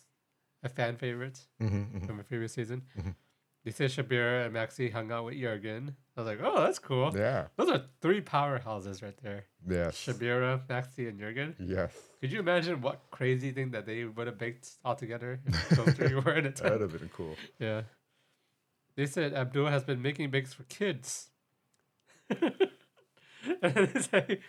[0.64, 2.84] A fan favorite Mm-hmm, from a previous season.
[3.00, 3.16] Mhm.
[3.64, 5.96] They say Syabira and Maxy hung out with Jurgen.
[6.18, 7.12] I was like, oh, that's cool.
[7.16, 7.46] Yeah.
[7.58, 9.46] Those are three powerhouses right there.
[9.68, 9.98] Yes.
[10.08, 11.56] Syabira, Maxy, and Jurgen.
[11.60, 11.92] Yes.
[12.20, 15.94] Could you imagine what crazy thing that they would have baked all together if those
[15.94, 17.36] three were in a That would have been cool.
[17.60, 17.84] Yeah.
[18.96, 21.30] They said Abdul has been making bakes for kids.
[22.30, 22.42] and
[23.62, 24.40] they say,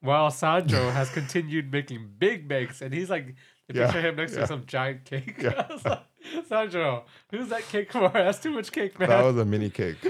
[0.00, 3.34] while Sandro has continued making big bakes, and he's like,
[3.72, 4.40] they Yeah, picture him next yeah.
[4.40, 5.36] to some giant cake.
[5.38, 5.66] Yeah.
[5.68, 6.02] I was like,
[6.48, 8.08] Sandro, who's that cake for?
[8.12, 9.08] That's too much cake, man.
[9.08, 9.96] That was a mini cake.
[10.04, 10.08] uh,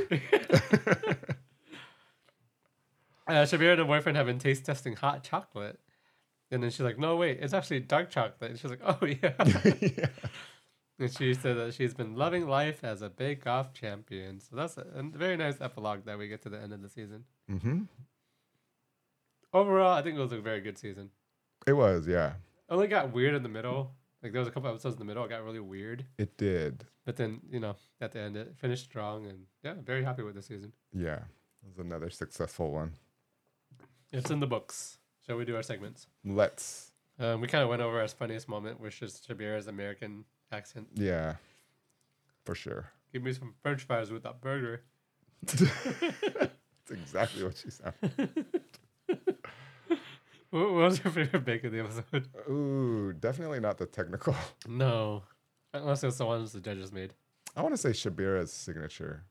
[3.28, 5.78] Syabira and her boyfriend have been taste testing hot chocolate.
[6.50, 8.50] And then she's like, no, wait, it's actually dark chocolate.
[8.50, 9.32] And she's like, oh, yeah.
[9.80, 10.06] yeah.
[10.98, 14.38] and she said that she's been loving life as a Bake Off champion.
[14.38, 16.90] So that's a, a very nice epilogue that we get to the end of the
[16.90, 17.24] season.
[17.50, 17.82] Mm-hmm.
[19.54, 21.08] Overall, I think it was a very good season.
[21.66, 22.32] It was, yeah.
[22.72, 23.92] Only got weird in the middle.
[24.22, 26.06] Like there was a couple episodes in the middle, it got really weird.
[26.16, 26.86] It did.
[27.04, 29.26] But then, you know, at the end, it finished strong.
[29.26, 30.72] And yeah, very happy with the season.
[30.90, 31.16] Yeah.
[31.16, 32.92] It was another successful one.
[34.10, 34.96] It's in the books.
[35.26, 36.06] Shall we do our segments?
[36.24, 36.92] Let's.
[37.18, 40.88] Um, we kind of went over our funniest moment, which is Syabira's American accent.
[40.94, 41.34] Yeah.
[42.44, 42.90] For sure.
[43.12, 44.80] Give me some french fries with that burger.
[45.44, 46.50] That's
[46.90, 47.92] exactly what she said.
[50.52, 52.28] What was your favorite bake of the episode?
[52.50, 54.34] Ooh, definitely not the technical.
[54.68, 55.22] No.
[55.72, 57.14] Unless it's the ones the judges made.
[57.56, 59.24] I want to say Syabira's signature.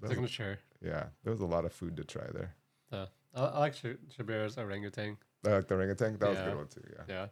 [0.00, 0.58] That was- Signature.
[0.82, 2.54] yeah, there was a lot of food to try there.
[2.90, 5.18] Uh, I, I like Sh- Syabira's orangutan.
[5.46, 6.16] I like the orangutan.
[6.18, 6.80] That was a good one too.
[6.90, 7.04] Yeah.
[7.14, 7.26] Yeah.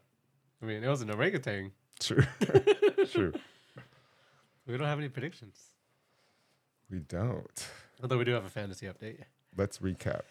[0.62, 1.72] I mean, it was an orangutan.
[2.00, 2.24] True.
[3.10, 3.32] True.
[4.66, 5.60] We don't have any predictions.
[6.90, 7.68] We don't.
[8.02, 9.18] Although we do have a fantasy update.
[9.54, 10.22] Let's recap.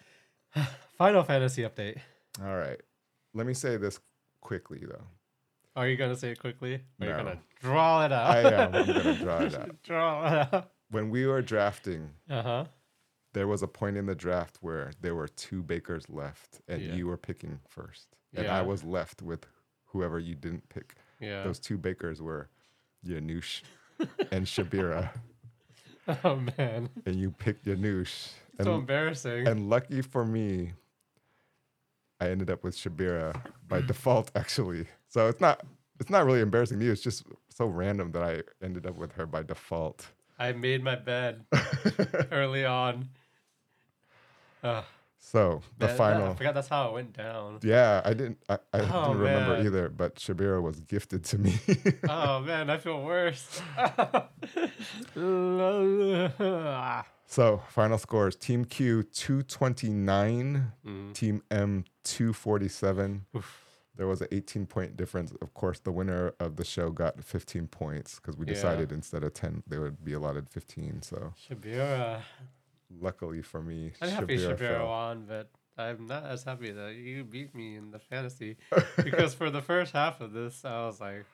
[0.97, 1.97] Final fantasy update.
[2.41, 2.79] All right.
[3.33, 3.99] Let me say this
[4.41, 5.03] quickly though.
[5.75, 6.75] Are you going to say it quickly?
[6.75, 7.23] Or are you No.
[7.23, 8.29] going to draw it out?
[8.29, 8.75] I am.
[8.75, 9.83] I'm gonna draw it out.
[9.83, 10.71] draw it out.
[10.91, 12.65] When we were drafting, Uh huh.
[13.33, 16.93] there was a point in the draft where there were two bakers left, and Yeah.
[16.93, 18.55] you were picking first, and Yeah.
[18.59, 19.47] I was left with
[19.85, 20.93] whoever you didn't pick.
[21.19, 21.43] Yeah.
[21.43, 22.49] Those two bakers were
[23.03, 23.63] Janusz
[24.31, 25.09] and Syabira,
[26.23, 26.89] Oh, man.
[27.07, 29.47] and you picked Janusz, so And- embarrassing.
[29.47, 30.73] And lucky for me,
[32.19, 33.87] I ended up with Syabira by hmm.
[33.87, 34.87] default, actually.
[35.09, 35.61] So it's not
[35.99, 36.91] it's not really embarrassing to you.
[36.91, 40.07] It's just so random that I ended up with her by default.
[40.39, 41.45] I made my bed
[42.31, 43.09] early on.
[44.63, 44.83] Ugh,
[45.25, 46.31] so the final.
[46.31, 47.59] I forgot that's how it went down.
[47.63, 48.39] Yeah, I didn't.
[48.49, 49.65] I, I Oh, didn't remember man.
[49.65, 49.89] either.
[49.89, 51.57] But Syabira was gifted to me.
[52.09, 53.61] oh man, I feel worse.
[57.27, 63.25] so final scores: Team Q two twenty nine, Mm, Team M two forty seven.
[63.95, 65.31] There was an 18 point difference.
[65.39, 68.53] Of course, the winner of the show got 15 points because we Yeah.
[68.55, 71.03] decided instead of 10, they would be allotted 15.
[71.03, 72.21] So Syabira.
[72.99, 74.87] Luckily for me, I'm happy fell.
[74.87, 78.57] won, but I'm not as happy that you beat me in the fantasy.
[79.03, 81.25] because for the first half of this, I was like,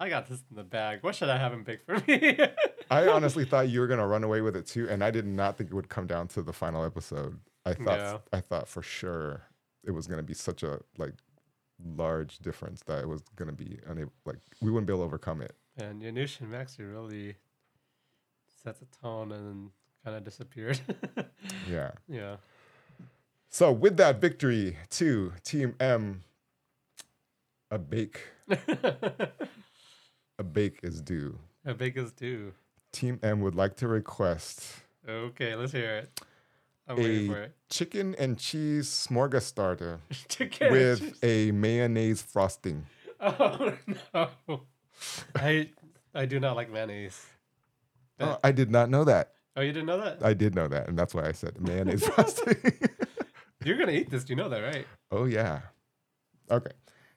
[0.00, 1.02] I got this in the bag.
[1.02, 2.38] What should I have him pick for me?
[2.90, 5.58] I honestly thought you were gonna run away with it too, and I did not
[5.58, 7.38] think it would come down to the final episode.
[7.66, 8.18] I thought Yeah.
[8.32, 9.42] I thought for sure
[9.84, 11.14] it was gonna be such a like
[11.84, 15.40] large difference that it was gonna be unable like we wouldn't be able to overcome
[15.42, 15.54] it.
[15.76, 17.36] and Janusz and Maxy really
[18.64, 19.70] set the tone and
[20.04, 20.80] kind of disappeared.
[21.68, 21.92] Yeah.
[22.08, 22.36] yeah.
[23.50, 26.22] So with that victory to Team M,
[27.70, 28.20] a bake
[30.38, 31.38] a bake is due.
[31.64, 32.52] A bake is due?
[32.92, 34.64] Team M would like to request
[35.08, 36.20] Okay, let's hear it.
[36.86, 37.52] I'm waiting A- for it.
[37.70, 40.00] chicken and cheese smorgasbord starter
[40.70, 42.86] with a mayonnaise frosting.
[43.20, 43.72] Oh
[44.14, 44.62] no.
[45.34, 45.70] I
[46.14, 47.24] I do not like mayonnaise.
[48.20, 49.32] Oh, I did not know that.
[49.58, 50.24] Oh, you didn't know that?
[50.24, 52.54] I did know that, and that's why I said mayonnaise frosting.
[53.64, 54.22] You're gonna eat this.
[54.22, 54.86] Do You know that, right?
[55.10, 55.62] oh yeah.
[56.48, 56.70] Okay.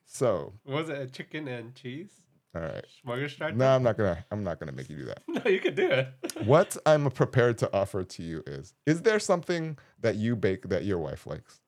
[0.07, 2.09] So, Was it a chicken and cheese?
[2.55, 2.83] all right.
[3.05, 3.55] Smorgasbord?
[3.55, 4.25] No, I'm not gonna.
[4.31, 5.21] I'm not gonna make you do that.
[5.27, 6.07] No, you could do it.
[6.43, 10.83] What I'm prepared to offer to you is: Is there something that you bake that
[10.83, 11.61] your wife likes?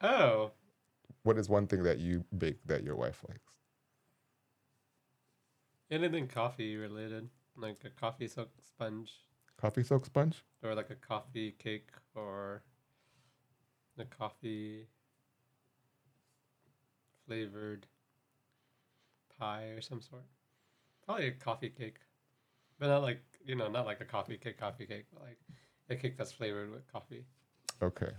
[0.00, 0.52] Oh,
[1.22, 3.42] What is one thing that you bake that your wife likes?
[5.90, 9.12] anything coffee related, like a coffee soak sponge,
[9.60, 10.44] Coffee soak sponge?
[10.62, 12.62] or like a coffee cake, or
[13.98, 14.86] a coffee
[17.26, 17.86] flavored
[19.38, 20.24] pie or some sort.
[21.04, 21.98] Probably a coffee cake,
[22.78, 25.38] but not like you know, not like a coffee cake, coffee cake, but like
[25.90, 27.24] a cake that's flavored with coffee.
[27.82, 28.10] Okay.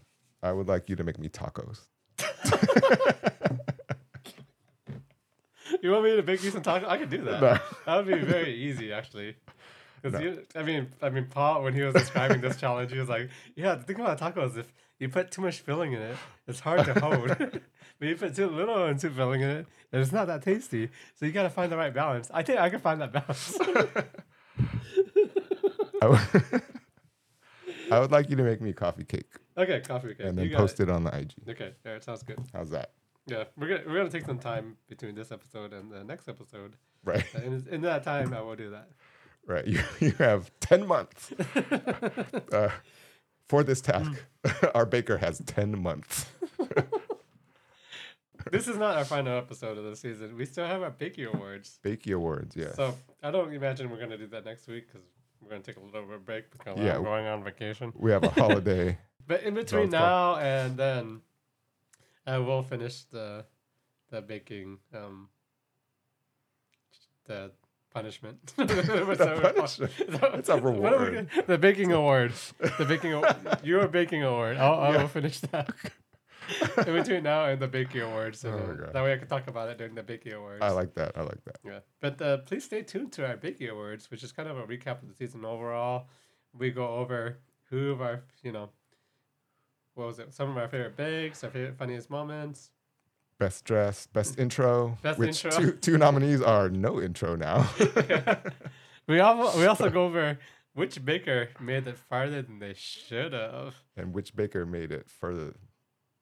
[0.41, 1.87] I would like you to make me tacos.
[5.81, 6.87] You want me to bake you some tacos?
[6.87, 7.41] I could do that.
[7.41, 7.57] No.
[7.85, 9.35] That would be very easy, actually.
[10.01, 10.25] Because No.
[10.25, 13.29] you, I mean, I mean, Paul, when he was describing this challenge, he was like,
[13.55, 16.85] "Yeah, the thing about tacos, if you put too much filling in it, it's hard
[16.85, 17.27] to hold.
[17.37, 17.61] but
[17.99, 20.89] if you put too little and too filling in it, and it's not that tasty.
[21.15, 22.29] So you got to find the right balance.
[22.33, 23.57] I think I can find that balance.
[26.01, 26.19] I would,
[27.91, 29.27] I would like you to make me a coffee cake
[29.59, 30.27] okay, coffee cake.
[30.27, 31.33] and then post it on the IG.
[31.49, 32.39] Okay, there, it sounds good.
[32.53, 32.91] How's that?
[33.25, 36.75] Yeah, we're gonna we're gonna take some time between this episode and the next episode.
[37.03, 37.25] Right.
[37.35, 38.89] Uh, and in that time, I will do that.
[39.49, 39.65] Right.
[39.67, 41.33] You, you have 10 months
[42.53, 42.69] uh,
[43.47, 44.11] for this task.
[44.75, 46.27] Our baker has 10 months.
[48.51, 50.35] this is not our final episode of the season.
[50.37, 51.79] We still have our Bakey Awards.
[51.83, 52.73] Bakey Awards, yeah.
[52.73, 55.05] So I don't imagine we're gonna do that next week because
[55.41, 56.95] we're gonna take a little bit of break because Yeah.
[56.97, 57.91] I'm going on vacation.
[57.95, 58.97] we have a holiday.
[59.27, 59.99] But in between fun.
[60.01, 61.21] now and then,
[62.25, 63.45] I will finish the
[64.11, 65.29] the baking um
[67.25, 67.51] the
[67.93, 68.53] punishment.
[68.57, 69.91] The punishment.
[70.39, 71.29] It's a we reward.
[71.47, 72.33] the baking award.
[72.77, 73.35] The baking award.
[73.63, 74.57] Your baking award.
[74.57, 75.07] I'll, I Yeah.
[75.07, 75.69] finish that.
[76.87, 78.39] in between now and the baking awards.
[78.39, 80.61] So Oh that- that way I can talk about it during the baking awards.
[80.61, 81.17] I like that.
[81.17, 81.57] I like that.
[81.63, 84.63] Yeah, but uh, please stay tuned to our baking Awards, which is kind of a
[84.65, 86.07] recap of the season overall.
[86.57, 87.37] We go over
[87.69, 88.69] who of our, you know,
[89.93, 90.33] what was it?
[90.33, 92.71] Some of our favorite bakes, our favorite funniest moments.
[93.39, 94.97] Best dress, best intro.
[95.01, 95.59] Best which intro.
[95.61, 97.69] Two, two nominees are no intro now.
[99.07, 100.37] we also we also go over
[100.73, 103.75] which baker made it farther than they should have.
[103.97, 105.55] and which baker made it further.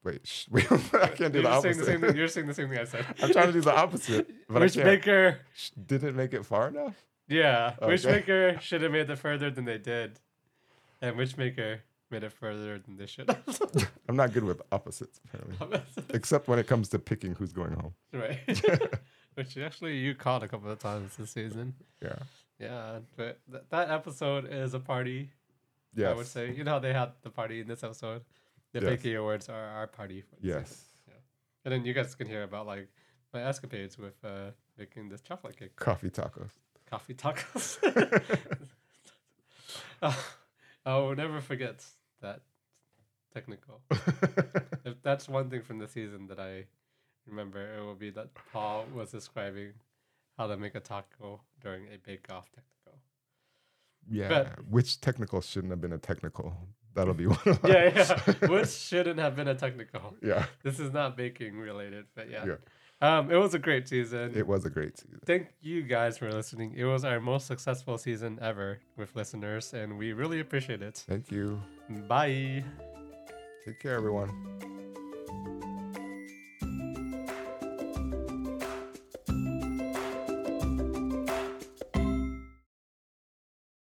[0.04, 2.06] Wait, sh- wait I can't do You're the saying the same opposite.
[2.08, 2.16] thing.
[2.16, 3.04] You're saying the same thing I said.
[3.22, 4.30] I'm trying to do the opposite.
[4.48, 4.86] But which I can't.
[5.02, 5.38] baker?
[5.54, 6.94] Sh- Didn't make it far enough?
[7.28, 8.20] Yeah, which Okay.
[8.20, 10.20] baker should have made it further than they did,
[11.02, 11.80] and which baker
[12.10, 13.90] made it further than they should have.
[14.08, 15.80] I'm not good with opposites, apparently.
[16.10, 17.94] Except when it comes to picking who's going home.
[18.12, 18.40] right.
[19.34, 21.74] Which actually you caught a couple of times this season.
[22.02, 22.16] Yeah.
[22.58, 25.30] Yeah, but th- that episode is a party.
[25.94, 26.10] Yeah.
[26.10, 26.52] I would say.
[26.52, 28.22] You know how they had the party in this episode.
[28.72, 29.16] The Yes.
[29.16, 30.22] Awards are our party.
[30.22, 30.58] For the season.
[30.62, 30.84] Yes.
[31.64, 32.88] And then you guys can hear about like
[33.32, 36.50] my escapades with uh, making this chocolate cake, Coffee tacos.
[36.90, 37.78] coffee tacos.
[40.02, 40.12] Uh,
[40.86, 41.84] I will never forget
[42.20, 42.40] that
[43.32, 43.80] technical.
[44.84, 46.64] if that's one thing from the season that I
[47.26, 49.72] remember, it will be that Paul was describing
[50.36, 53.00] how to make a taco during a bake off technical.
[54.10, 56.54] yeah, But- which technical shouldn't have been a technical.
[56.94, 57.38] That'll be one.
[57.46, 58.48] Of Yeah, yeah.
[58.48, 60.16] Which shouldn't have been a technical.
[60.22, 62.44] yeah, This is not baking related, but yeah.
[62.46, 62.54] yeah.
[63.00, 64.32] Um, it was a great season.
[64.34, 65.20] It was a great season.
[65.24, 66.74] Thank you guys for listening.
[66.76, 71.04] It was our most successful season ever with listeners, and we really appreciate it.
[71.08, 71.60] Thank you.
[72.08, 72.64] Bye.
[73.64, 74.77] Take care, everyone.